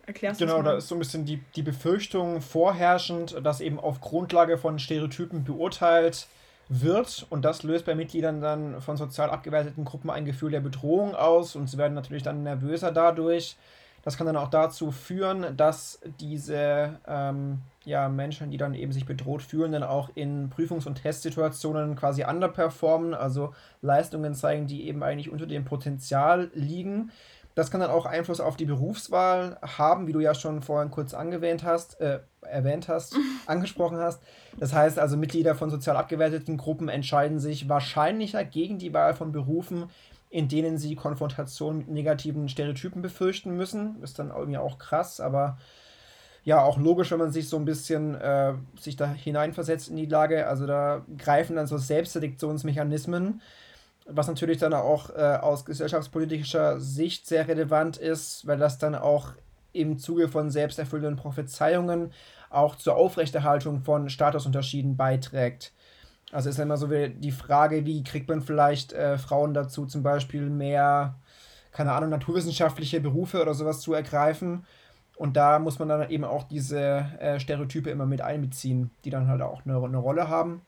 [0.06, 4.02] erklärst du Genau, da ist so ein bisschen die, die Befürchtung vorherrschend, dass eben auf
[4.02, 6.28] Grundlage von Stereotypen beurteilt
[6.70, 11.16] wird und das löst bei Mitgliedern dann von sozial abgewerteten Gruppen ein Gefühl der Bedrohung
[11.16, 13.58] aus und sie werden natürlich dann nervöser dadurch.
[14.04, 19.06] Das kann dann auch dazu führen, dass diese ähm, ja, Menschen, die dann eben sich
[19.06, 25.04] bedroht fühlen, dann auch in Prüfungs- und Testsituationen quasi underperformen, also Leistungen zeigen, die eben
[25.04, 27.12] eigentlich unter dem Potenzial liegen.
[27.56, 31.14] Das kann dann auch Einfluss auf die Berufswahl haben, wie du ja schon vorhin kurz
[31.14, 34.24] angewähnt hast, äh, erwähnt hast, angesprochen hast.
[34.60, 39.32] Das heißt also, Mitglieder von sozial abgewerteten Gruppen entscheiden sich wahrscheinlicher gegen die Wahl von
[39.32, 39.86] Berufen,
[40.34, 44.02] in denen sie Konfrontation mit negativen Stereotypen befürchten müssen.
[44.02, 45.60] Ist dann irgendwie auch krass, aber
[46.44, 50.08] ja, auch logisch, wenn man sich so ein bisschen äh, sich da hineinversetzt in die
[50.08, 50.48] Lage.
[50.48, 53.42] Also da greifen dann so Selbstselektionsmechanismen,
[54.08, 59.34] was natürlich dann auch äh, aus gesellschaftspolitischer Sicht sehr relevant ist, weil das dann auch
[59.72, 62.12] im Zuge von selbsterfüllenden Prophezeiungen
[62.50, 65.73] auch zur Aufrechterhaltung von Statusunterschieden beiträgt.
[66.34, 70.50] Also ist immer so die Frage, wie kriegt man vielleicht äh, Frauen dazu, zum Beispiel
[70.50, 71.16] mehr,
[71.72, 74.66] keine Ahnung, naturwissenschaftliche Berufe oder sowas zu ergreifen.
[75.16, 76.80] Und da muss man dann eben auch diese
[77.20, 80.62] äh, Stereotype immer mit einbeziehen, die dann halt auch eine, eine Rolle haben.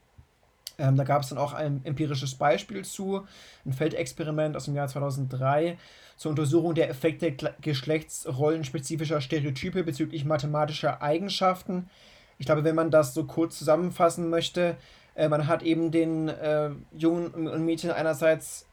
[0.78, 3.26] Ähm, da gab es dann auch ein empirisches Beispiel zu,
[3.66, 5.78] ein Feldexperiment aus dem Jahr 2003
[6.16, 11.90] zur Untersuchung der Effekte geschlechtsrollenspezifischer Stereotype bezüglich mathematischer Eigenschaften.
[12.38, 14.78] Ich glaube, wenn man das so kurz zusammenfassen möchte,
[15.16, 18.66] äh, man hat eben den äh, Jungen und Mädchen einerseits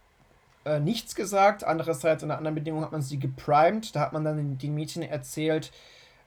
[0.65, 3.95] äh, nichts gesagt, andererseits unter anderen Bedingungen hat man sie geprimed.
[3.95, 5.73] Da hat man dann den, den Mädchen erzählt,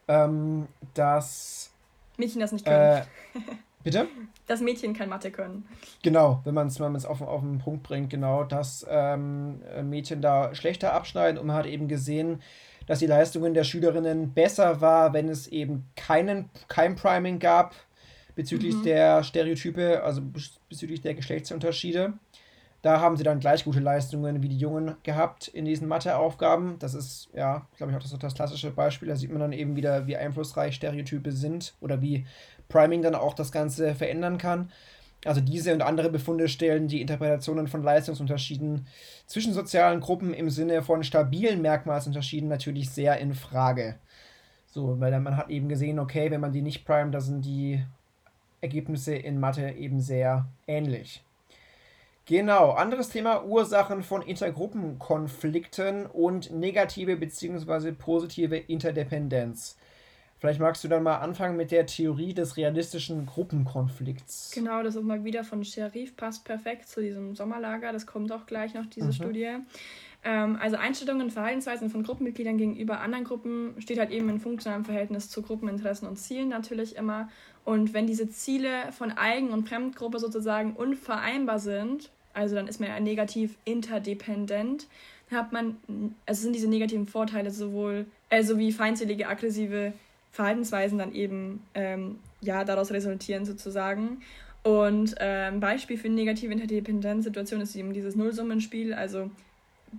[0.07, 1.71] ähm, dass.
[2.17, 3.01] Mädchen das nicht können.
[3.33, 3.39] Äh,
[3.83, 4.07] bitte?
[4.47, 5.67] Dass Mädchen kein Mathe können.
[6.03, 10.53] Genau, wenn man es wenn auf, auf den Punkt bringt, genau, dass ähm, Mädchen da
[10.53, 12.43] schlechter abschneiden und man hat eben gesehen,
[12.85, 17.73] dass die Leistungen der Schülerinnen besser war, wenn es eben keinen, kein Priming gab
[18.35, 18.83] bezüglich mhm.
[18.83, 20.21] der Stereotype, also
[20.69, 22.13] bezüglich der Geschlechtsunterschiede.
[22.81, 26.77] Da haben sie dann gleich gute Leistungen wie die Jungen gehabt in diesen Matheaufgaben.
[26.77, 29.07] Das ist, ja, glaube ich, auch das, das klassische Beispiel.
[29.07, 32.27] Da sieht man dann eben wieder, wie einflussreich Stereotype sind oder wie
[32.69, 34.71] Priming dann auch das Ganze verändern kann.
[35.25, 38.85] Also diese und andere Befunde stellen die Interpretationen von Leistungsunterschieden
[39.25, 43.95] zwischen sozialen Gruppen im Sinne von stabilen Merkmalsunterschieden natürlich sehr in Frage.
[44.67, 47.43] So, weil dann man hat eben gesehen, okay, wenn man die nicht primet, da sind
[47.43, 47.83] die
[48.65, 51.23] Ergebnisse in Mathe eben sehr ähnlich.
[52.27, 57.91] Genau, anderes Thema, Ursachen von Intergruppenkonflikten und negative bzw.
[57.91, 59.77] positive Interdependenz.
[60.39, 64.51] Vielleicht magst du dann mal anfangen mit der Theorie des realistischen Gruppenkonflikts.
[64.53, 68.47] Genau, das ist mal wieder von Sherif, passt perfekt zu diesem Sommerlager, das kommt auch
[68.47, 69.13] gleich noch, diese mhm.
[69.13, 69.57] Studie.
[70.23, 74.83] Ähm, also Einstellungen und Verhaltensweisen von Gruppenmitgliedern gegenüber anderen Gruppen steht halt eben in funktionalem
[74.83, 77.29] Verhältnis zu Gruppeninteressen und Zielen natürlich immer.
[77.65, 82.89] Und wenn diese Ziele von Eigen- und Fremdgruppe sozusagen unvereinbar sind, also dann ist man
[82.89, 84.87] ja negativ interdependent,
[85.29, 85.77] dann hat man,
[86.27, 89.93] also sind diese negativen Vorteile sowohl, also wie feindselige, aggressive
[90.31, 94.21] Verhaltensweisen dann eben ähm, ja daraus resultieren sozusagen.
[94.61, 99.31] Und äh, ein Beispiel für eine negative Interdependenzsituation ist eben dieses Nullsummenspiel, also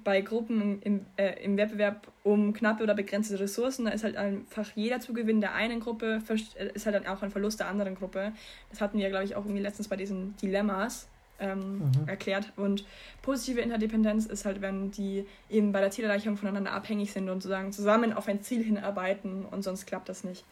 [0.04, 4.70] bei Gruppen im, äh, im Wettbewerb um knappe oder begrenzte Ressourcen, da ist halt einfach
[4.74, 8.32] jeder Zugewinn der einen Gruppe äh, ist halt dann auch ein Verlust der anderen Gruppe.
[8.70, 12.08] Das hatten wir, glaube ich, auch irgendwie letztens bei diesen Dilemmas ähm, mhm.
[12.08, 12.52] erklärt.
[12.56, 12.84] Und
[13.22, 17.72] positive Interdependenz ist halt, wenn die eben bei der Zielerreichung voneinander abhängig sind und sozusagen
[17.72, 20.44] zusammen auf ein Ziel hinarbeiten und sonst klappt das nicht.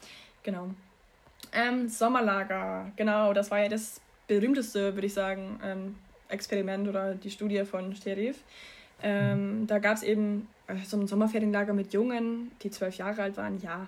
[0.42, 0.70] Genau.
[1.52, 5.94] Ähm, Sommerlager, genau, das war ja das berühmteste, würde ich sagen, ähm,
[6.28, 8.38] Experiment oder die Studie von Sterif.
[9.04, 13.36] Ähm, da gab es eben äh, so ein Sommerferienlager mit Jungen, die zwölf Jahre alt
[13.36, 13.86] waren, ja.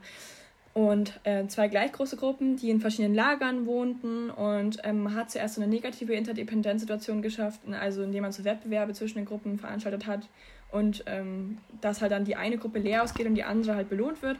[0.74, 4.28] Und äh, zwei gleich große Gruppen, die in verschiedenen Lagern wohnten.
[4.28, 8.92] Und ähm, man hat zuerst so eine negative Interdependenzsituation geschafft, also indem man so Wettbewerbe
[8.92, 10.28] zwischen den Gruppen veranstaltet hat.
[10.70, 14.20] Und ähm, dass halt dann die eine Gruppe leer ausgeht und die andere halt belohnt
[14.20, 14.36] wird.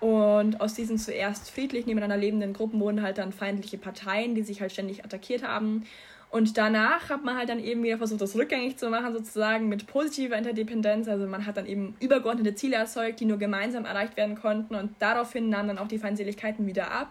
[0.00, 4.60] Und aus diesen zuerst friedlich nebeneinander lebenden Gruppen wurden halt dann feindliche Parteien, die sich
[4.60, 5.84] halt ständig attackiert haben.
[6.30, 9.86] Und danach hat man halt dann eben wieder versucht, das rückgängig zu machen, sozusagen mit
[9.86, 11.08] positiver Interdependenz.
[11.08, 14.74] Also man hat dann eben übergeordnete Ziele erzeugt, die nur gemeinsam erreicht werden konnten.
[14.74, 17.08] Und daraufhin nahmen dann auch die Feindseligkeiten wieder ab.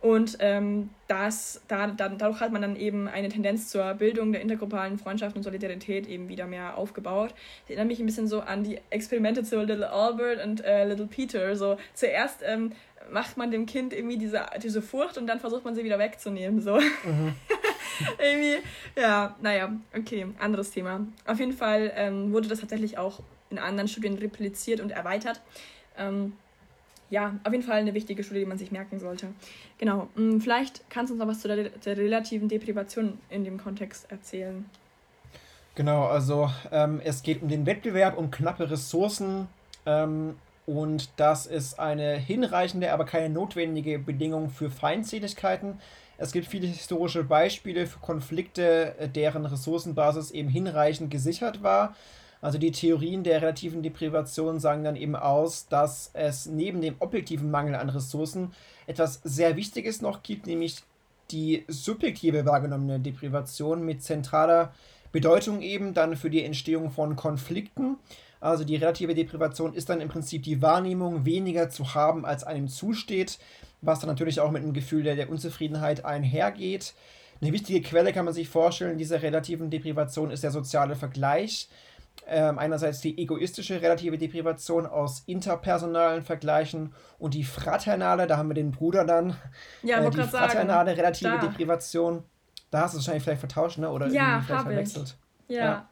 [0.00, 4.40] Und ähm, das, da, da, dadurch hat man dann eben eine Tendenz zur Bildung der
[4.40, 7.34] intergruppalen Freundschaft und Solidarität eben wieder mehr aufgebaut.
[7.64, 11.08] Ich erinnere mich ein bisschen so an die Experimente zu Little Albert und äh, Little
[11.08, 11.56] Peter.
[11.56, 12.72] So zuerst ähm,
[13.10, 16.60] macht man dem Kind irgendwie diese, diese Furcht und dann versucht man sie wieder wegzunehmen.
[16.60, 16.76] So.
[16.78, 17.34] Mhm.
[18.18, 18.56] irgendwie,
[18.96, 21.06] ja, naja, okay, anderes Thema.
[21.26, 23.20] Auf jeden Fall ähm, wurde das tatsächlich auch
[23.50, 25.40] in anderen Studien repliziert und erweitert.
[25.96, 26.34] Ähm,
[27.10, 29.28] ja, auf jeden Fall eine wichtige Studie, die man sich merken sollte.
[29.78, 33.58] Genau, mm, vielleicht kannst du uns noch was zu der, der relativen Deprivation in dem
[33.58, 34.66] Kontext erzählen.
[35.74, 39.48] Genau, also ähm, es geht um den Wettbewerb, um knappe Ressourcen
[39.86, 40.34] ähm,
[40.68, 45.80] und das ist eine hinreichende, aber keine notwendige Bedingung für Feindseligkeiten.
[46.18, 51.96] Es gibt viele historische Beispiele für Konflikte, äh, deren Ressourcenbasis eben hinreichend gesichert war.
[52.42, 57.50] Also die Theorien der relativen Deprivation sagen dann eben aus, dass es neben dem objektiven
[57.50, 58.52] Mangel an Ressourcen
[58.86, 60.82] etwas sehr Wichtiges noch gibt, nämlich
[61.30, 64.74] die subjektive wahrgenommene Deprivation mit zentraler
[65.12, 67.96] Bedeutung eben dann für die Entstehung von Konflikten.
[68.40, 72.68] Also die relative Deprivation ist dann im Prinzip die Wahrnehmung, weniger zu haben, als einem
[72.68, 73.38] zusteht,
[73.80, 76.94] was dann natürlich auch mit einem Gefühl der, der Unzufriedenheit einhergeht.
[77.40, 81.68] Eine wichtige Quelle kann man sich vorstellen, dieser relativen Deprivation ist der soziale Vergleich.
[82.26, 88.54] Ähm, einerseits die egoistische relative Deprivation aus interpersonalen Vergleichen und die fraternale, da haben wir
[88.54, 89.36] den Bruder dann.
[89.82, 91.38] Ja, äh, die fraternale sagen, relative da.
[91.38, 92.24] Deprivation.
[92.70, 93.90] Da hast du es wahrscheinlich vielleicht vertauscht, ne?
[93.90, 95.16] Oder ja, irgendwie vielleicht verwechselt.
[95.48, 95.64] Ja.
[95.64, 95.88] ja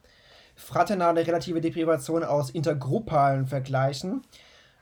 [0.56, 4.22] fraternale relative Deprivation aus intergruppalen Vergleichen.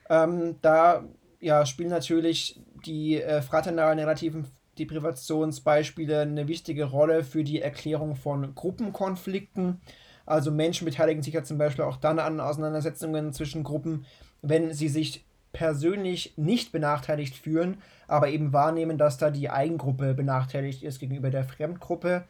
[0.09, 1.05] Ähm, da
[1.41, 4.47] ja, spielen natürlich die äh, fraternalen relativen
[4.79, 9.81] Deprivationsbeispiele eine wichtige Rolle für die Erklärung von Gruppenkonflikten.
[10.27, 14.07] Also Menschen beteiligen sich ja zum Beispiel auch dann an Auseinandersetzungen zwischen Gruppen,
[14.43, 20.83] wenn sie sich persönlich nicht benachteiligt fühlen, aber eben wahrnehmen, dass da die Eigengruppe benachteiligt
[20.83, 22.25] ist gegenüber der Fremdgruppe.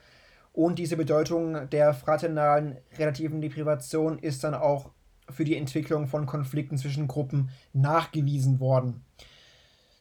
[0.53, 4.91] Und diese Bedeutung der fraternalen relativen Deprivation ist dann auch
[5.31, 9.05] für die Entwicklung von Konflikten zwischen Gruppen nachgewiesen worden.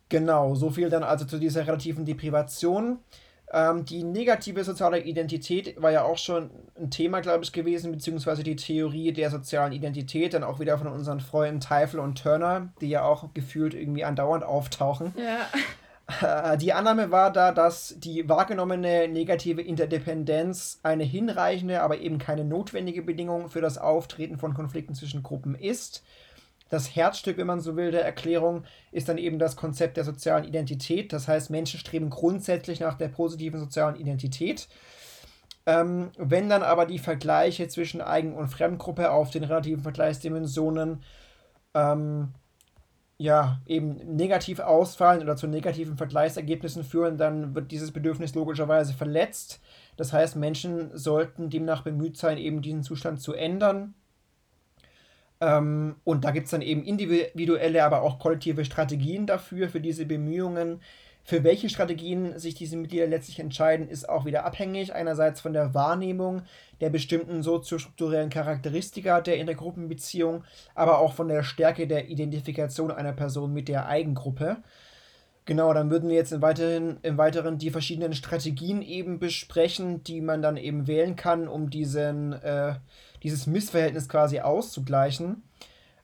[0.10, 3.00] Genau, so viel dann also zu dieser relativen Deprivation.
[3.54, 8.44] Ähm, die negative soziale Identität war ja auch schon ein Thema, glaube ich, gewesen, beziehungsweise
[8.44, 12.90] die Theorie der sozialen Identität, dann auch wieder von unseren Freunden Teifel und Turner, die
[12.90, 15.14] ja auch gefühlt irgendwie andauernd auftauchen.
[15.16, 16.54] Ja.
[16.54, 22.44] Äh, die Annahme war da, dass die wahrgenommene negative Interdependenz eine hinreichende, aber eben keine
[22.44, 26.04] notwendige Bedingung für das Auftreten von Konflikten zwischen Gruppen ist.
[26.74, 30.44] Das Herzstück, wenn man so will, der Erklärung ist dann eben das Konzept der sozialen
[30.44, 31.14] Identität.
[31.14, 34.68] Das heißt, Menschen streben grundsätzlich nach der positiven sozialen Identität.
[35.68, 41.04] Ähm, wenn dann aber die Vergleiche zwischen Eigen- und Fremdgruppe auf den relativen Vergleichsdimensionen
[41.76, 42.30] ähm,
[43.20, 49.62] ja, eben negativ ausfallen oder zu negativen Vergleichsergebnissen führen, dann wird dieses Bedürfnis logischerweise verletzt.
[49.96, 53.94] Das heißt, Menschen sollten demnach bemüht sein, eben diesen Zustand zu ändern.
[55.44, 60.06] Ähm, und da gibt es dann eben individuelle, aber auch kollektive Strategien dafür, für diese
[60.06, 60.80] Bemühungen.
[61.26, 64.94] Für welche Strategien sich diese Mitglieder letztlich entscheiden, ist auch wieder abhängig.
[64.94, 66.44] Einerseits von der Wahrnehmung
[66.82, 70.44] der bestimmten soziostrukturellen Charakteristika der Intergruppenbeziehung,
[70.76, 74.58] aber auch von der Stärke der Identifikation einer Person mit der Eigengruppe.
[75.46, 80.22] Genau, dann würden wir jetzt im Weiteren, im Weiteren die verschiedenen Strategien eben besprechen, die
[80.22, 82.76] man dann eben wählen kann, um diesen, äh,
[83.24, 85.44] dieses Missverhältnis quasi auszugleichen.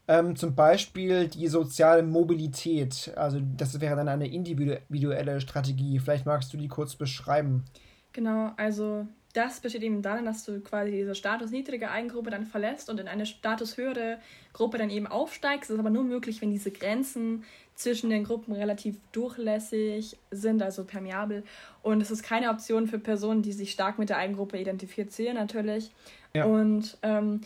[0.08, 3.12] Ähm, zum Beispiel die soziale Mobilität.
[3.16, 6.00] Also das wäre dann eine individuelle Strategie.
[6.00, 7.66] Vielleicht magst du die kurz beschreiben.
[8.12, 13.00] Genau, also das besteht eben darin, dass du quasi diese statusniedrige Eigengruppe dann verlässt und
[13.00, 14.18] in eine statushöhere
[14.54, 15.70] Gruppe dann eben aufsteigst.
[15.70, 17.44] Das ist aber nur möglich, wenn diese Grenzen
[17.76, 21.44] zwischen den Gruppen relativ durchlässig sind, also permeabel.
[21.84, 25.92] Und es ist keine Option für Personen, die sich stark mit der Eigengruppe identifizieren, natürlich.
[26.34, 26.46] Ja.
[26.46, 27.42] Und ähm,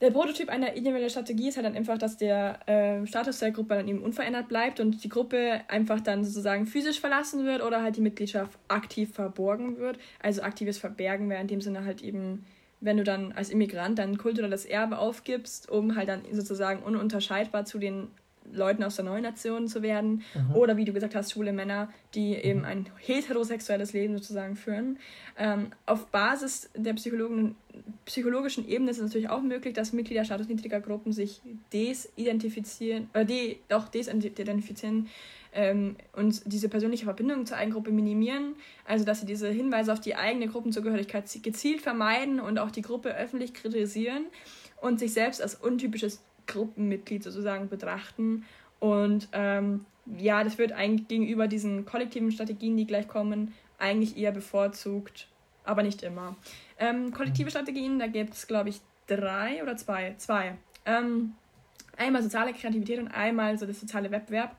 [0.00, 3.74] der Prototyp einer individuellen Strategie ist halt dann einfach, dass der äh, Status der Gruppe
[3.74, 7.96] dann eben unverändert bleibt und die Gruppe einfach dann sozusagen physisch verlassen wird oder halt
[7.96, 9.98] die Mitgliedschaft aktiv verborgen wird.
[10.22, 12.46] Also aktives Verbergen wäre in dem Sinne halt eben,
[12.80, 17.78] wenn du dann als Immigrant dein kulturelles Erbe aufgibst, um halt dann sozusagen ununterscheidbar zu
[17.78, 18.08] den
[18.52, 20.22] Leuten aus der neuen Nation zu werden.
[20.34, 20.56] Mhm.
[20.56, 24.98] Oder wie du gesagt hast, schwule Männer, die eben ein heterosexuelles Leben sozusagen führen.
[25.38, 31.12] Ähm, auf Basis der psychologischen Ebene ist es natürlich auch möglich, dass Mitglieder statusniedriger Gruppen
[31.12, 31.40] sich
[31.72, 35.08] desidentifizieren, oder die doch desidentifizieren
[35.52, 38.54] ähm, und diese persönliche Verbindung zur eigenen Gruppe minimieren.
[38.84, 43.14] Also dass sie diese Hinweise auf die eigene Gruppenzugehörigkeit gezielt vermeiden und auch die Gruppe
[43.16, 44.26] öffentlich kritisieren
[44.80, 48.44] und sich selbst als untypisches Gruppenmitglied sozusagen betrachten.
[48.80, 49.86] Und ähm,
[50.18, 55.28] ja, das wird eigentlich gegenüber diesen kollektiven Strategien, die gleich kommen, eigentlich eher bevorzugt,
[55.64, 56.36] aber nicht immer.
[56.78, 60.14] Ähm, kollektive Strategien, da gibt es, glaube ich, drei oder zwei.
[60.18, 60.56] Zwei.
[60.84, 61.34] Ähm,
[61.96, 64.56] einmal soziale Kreativität und einmal so das soziale Wettbewerb.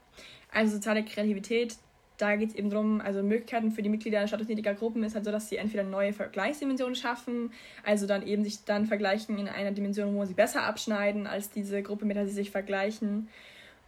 [0.52, 1.78] Also soziale Kreativität,
[2.20, 5.32] da geht es eben darum, also Möglichkeiten für die Mitglieder statusniedriger Gruppen ist halt so,
[5.32, 7.52] dass sie entweder neue Vergleichsdimensionen schaffen,
[7.84, 11.82] also dann eben sich dann vergleichen in einer Dimension, wo sie besser abschneiden als diese
[11.82, 13.30] Gruppe, mit der sie sich vergleichen.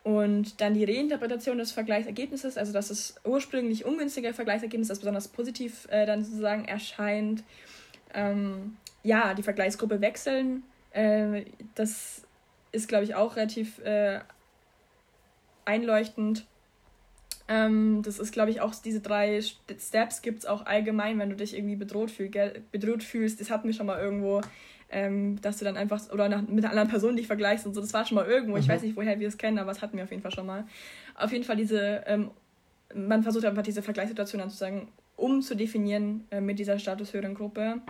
[0.04, 5.88] Und dann die Reinterpretation des Vergleichsergebnisses, also dass das ursprünglich ungünstige Vergleichsergebnis als besonders positiv
[5.92, 7.44] äh, dann sozusagen erscheint.
[8.14, 11.44] Ähm, ja, die Vergleichsgruppe wechseln, äh,
[11.76, 12.24] das
[12.72, 14.22] ist, glaube ich, auch relativ äh,
[15.66, 16.46] einleuchtend.
[17.52, 21.36] Ähm, das ist, glaube ich, auch diese drei Steps gibt es auch allgemein, wenn du
[21.36, 22.32] dich irgendwie bedroht, fühl,
[22.72, 23.42] bedroht fühlst.
[23.42, 24.40] Das hatten wir schon mal irgendwo,
[24.90, 27.82] ähm, dass du dann einfach oder nach, mit einer anderen Person dich vergleichst und so.
[27.82, 28.54] Das war schon mal irgendwo.
[28.54, 28.62] Mhm.
[28.62, 30.46] Ich weiß nicht, woher wir es kennen, aber das hatten wir auf jeden Fall schon
[30.46, 30.66] mal.
[31.16, 32.32] Auf jeden Fall diese, ähm,
[32.96, 34.88] man versucht einfach diese Vergleichssituation dann sozusagen
[35.18, 37.82] umzudefinieren äh, mit dieser statushöheren Gruppe.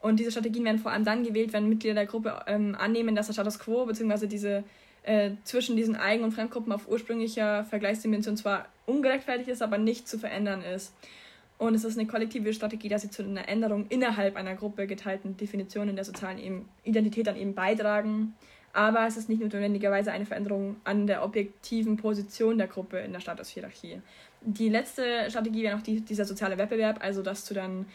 [0.00, 3.26] Und diese Strategien werden vor allem dann gewählt, wenn Mitglieder der Gruppe ähm, annehmen, dass
[3.26, 4.28] der Status quo bzw.
[4.28, 4.62] diese
[5.02, 10.18] äh, zwischen diesen Eigen- und Fremdgruppen auf ursprünglicher Vergleichsdimension zwar ungerechtfertigt ist, aber nicht zu
[10.18, 10.92] verändern ist.
[11.58, 15.36] Und es ist eine kollektive Strategie, dass sie zu einer Änderung innerhalb einer Gruppe geteilten
[15.36, 18.34] Definitionen der sozialen Identität dann eben beitragen.
[18.72, 23.20] Aber es ist nicht notwendigerweise eine Veränderung an der objektiven Position der Gruppe in der
[23.20, 24.00] Statushierarchie.
[24.42, 27.86] Die letzte Strategie wäre noch die, dieser soziale Wettbewerb, also dass du dann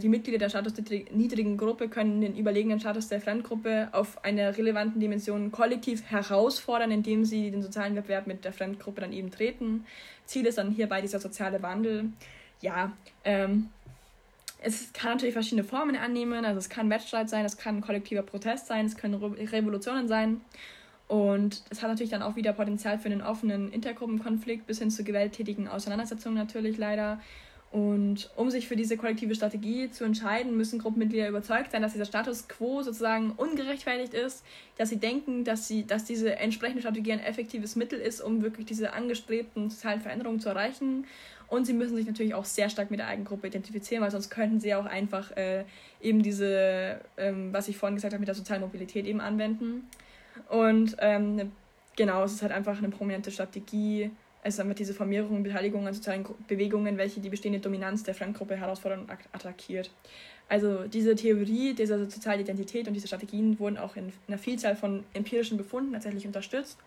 [0.00, 5.52] die Mitglieder der statusniedrigen Gruppe können den überlegenen Status der Fremdgruppe auf einer relevanten Dimension
[5.52, 9.84] kollektiv herausfordern, indem sie den sozialen Wettbewerb mit der Fremdgruppe dann eben treten.
[10.24, 12.06] Ziel ist dann hierbei dieser soziale Wandel.
[12.62, 12.92] Ja,
[13.24, 13.68] ähm,
[14.62, 16.44] es kann natürlich verschiedene Formen annehmen.
[16.44, 20.40] Also es kann Wettstreit sein, es kann kollektiver Protest sein, es können Re Revolutionen sein.
[21.06, 25.04] Und es hat natürlich dann auch wieder Potenzial für einen offenen Intergruppenkonflikt bis hin zu
[25.04, 27.20] gewalttätigen Auseinandersetzungen natürlich leider.
[27.74, 32.04] Und um sich für diese kollektive Strategie zu entscheiden, müssen Gruppenmitglieder überzeugt sein, dass dieser
[32.04, 34.44] Status quo sozusagen ungerechtfertigt ist,
[34.78, 38.66] dass sie denken, dass, sie, dass diese entsprechende Strategie ein effektives Mittel ist, um wirklich
[38.66, 41.04] diese angestrebten sozialen Veränderungen zu erreichen.
[41.48, 44.30] Und sie müssen sich natürlich auch sehr stark mit der eigenen Gruppe identifizieren, weil sonst
[44.30, 45.64] könnten sie auch einfach äh,
[46.00, 49.88] eben diese, ähm, was ich vorhin gesagt habe, mit der sozialen Mobilität eben anwenden.
[50.48, 51.50] Und ähm,
[51.96, 54.12] genau, es ist halt einfach eine prominente Strategie,
[54.44, 58.56] also einfach diese Vermehrung und Beteiligung an sozialen Bewegungen, welche die bestehende Dominanz der Fremdgruppe
[58.56, 59.90] herausfordern und attackiert.
[60.48, 65.02] Also diese Theorie dieser sozialen Identität und diese Strategien wurden auch in einer Vielzahl von
[65.14, 66.78] empirischen Befunden tatsächlich unterstützt.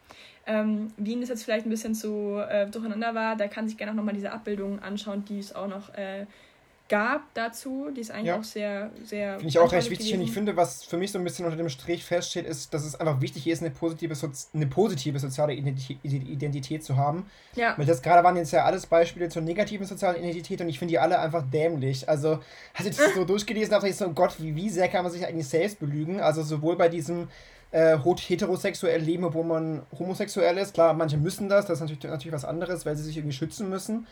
[0.45, 3.91] Ähm, Wien das jetzt vielleicht ein bisschen zu äh, durcheinander war, da kann sich gerne
[3.91, 6.27] auch nochmal diese Abbildungen anschauen, die es auch noch äh,
[6.89, 7.89] gab dazu.
[7.95, 8.39] Die ist eigentlich ja.
[8.39, 9.35] auch sehr, sehr.
[9.35, 10.13] Finde ich auch recht wichtig.
[10.13, 12.85] Und ich finde, was für mich so ein bisschen unter dem Strich feststeht, ist, dass
[12.85, 14.15] es einfach wichtig ist, eine positive,
[14.53, 17.25] eine positive soziale Identität zu haben.
[17.55, 17.73] Ja.
[17.77, 20.93] Weil das gerade waren jetzt ja alles Beispiele zur negativen sozialen Identität und ich finde
[20.93, 22.07] die alle einfach dämlich.
[22.07, 22.39] Also,
[22.73, 25.11] als ich das so durchgelesen habe, ich so, oh Gott, wie, wie sehr kann man
[25.11, 26.19] sich eigentlich selbst belügen?
[26.19, 27.27] Also, sowohl bei diesem
[27.71, 30.73] äh, heterosexuell leben, obwohl man homosexuell ist.
[30.73, 33.69] Klar, manche müssen das, das ist natürlich, natürlich was anderes, weil sie sich irgendwie schützen
[33.69, 34.07] müssen.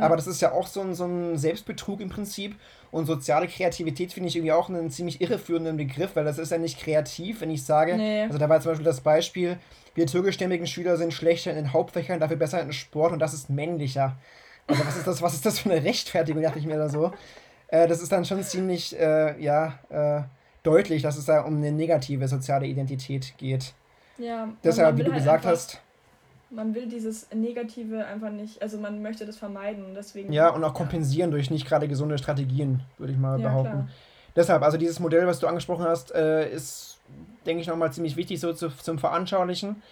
[0.00, 2.56] Aber das ist ja auch so ein, so ein Selbstbetrug im Prinzip.
[2.90, 6.58] Und soziale Kreativität finde ich irgendwie auch einen ziemlich irreführenden Begriff, weil das ist ja
[6.58, 8.22] nicht kreativ, wenn ich sage, nee.
[8.22, 9.58] also da war zum Beispiel das Beispiel,
[9.94, 13.50] wir türkischstämmigen Schüler sind schlechter in den Hauptfächern, dafür besser in Sport und das ist
[13.50, 14.16] männlicher.
[14.66, 17.12] Also was ist das, was ist das für eine Rechtfertigung, dachte ich mir da so.
[17.68, 20.22] Äh, das ist dann schon ziemlich, äh, ja, äh,
[20.62, 23.72] deutlich, dass es da um eine negative soziale Identität geht.
[24.18, 24.48] Ja.
[24.62, 25.80] Deshalb, wie du halt gesagt hast
[26.52, 29.94] man will dieses Negative einfach nicht, also man möchte das vermeiden.
[29.94, 31.36] Deswegen, ja, und auch kompensieren ja.
[31.36, 33.72] durch nicht gerade gesunde Strategien, würde ich mal ja, behaupten.
[33.72, 33.88] Klar.
[34.36, 36.98] Deshalb, also dieses Modell, was du angesprochen hast, äh, ist,
[37.46, 39.82] denke ich, nochmal ziemlich wichtig so zu, zum Veranschaulichen.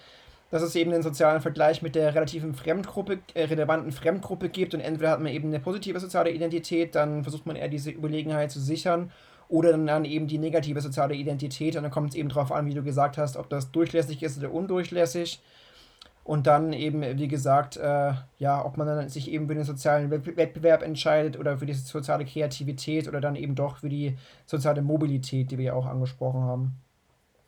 [0.50, 4.80] Dass es eben den sozialen Vergleich mit der relativen Fremdgruppe, äh, relevanten Fremdgruppe gibt und
[4.80, 8.58] entweder hat man eben eine positive soziale Identität, dann versucht man eher diese Überlegenheit zu
[8.58, 9.12] sichern
[9.48, 12.74] oder dann eben die negative soziale Identität und dann kommt es eben darauf an, wie
[12.74, 15.40] du gesagt hast, ob das durchlässig ist oder undurchlässig.
[16.30, 20.12] Und dann eben, wie gesagt, äh, ja, ob man dann sich eben für den sozialen
[20.12, 24.16] Wettbewerb entscheidet oder für die soziale Kreativität oder dann eben doch für die
[24.46, 26.76] soziale Mobilität, die wir ja auch angesprochen haben.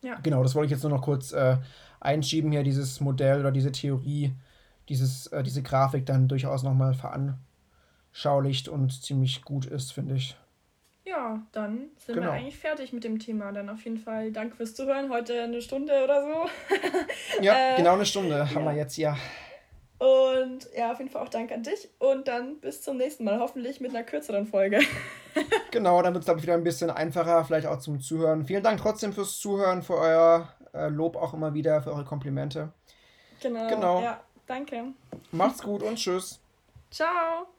[0.01, 0.19] Ja.
[0.21, 1.59] Genau, das wollte ich jetzt nur noch kurz äh,
[2.01, 4.33] einschieben hier, dieses Modell oder diese Theorie,
[4.89, 10.35] dieses, äh, diese Grafik dann durchaus nochmal veranschaulicht und ziemlich gut ist, finde ich.
[11.05, 12.27] Ja, dann sind genau.
[12.27, 13.51] wir eigentlich fertig mit dem Thema.
[13.51, 15.09] Dann auf jeden Fall danke fürs Zuhören.
[15.09, 17.41] Heute eine Stunde oder so.
[17.41, 18.71] ja, äh, genau eine Stunde haben ja.
[18.71, 19.17] wir jetzt, ja.
[19.97, 21.89] Und ja, auf jeden Fall auch Dank an dich.
[21.99, 23.39] Und dann bis zum nächsten Mal.
[23.39, 24.79] Hoffentlich mit einer kürzeren Folge.
[25.71, 28.45] genau, dann wird es, glaube ich, wieder ein bisschen einfacher, vielleicht auch zum Zuhören.
[28.45, 32.71] Vielen Dank trotzdem fürs Zuhören, für euer äh, Lob auch immer wieder, für eure Komplimente.
[33.41, 33.67] Genau.
[33.67, 34.01] genau.
[34.01, 34.93] Ja, danke.
[35.31, 36.39] Macht's gut und tschüss.
[36.91, 37.53] Ciao.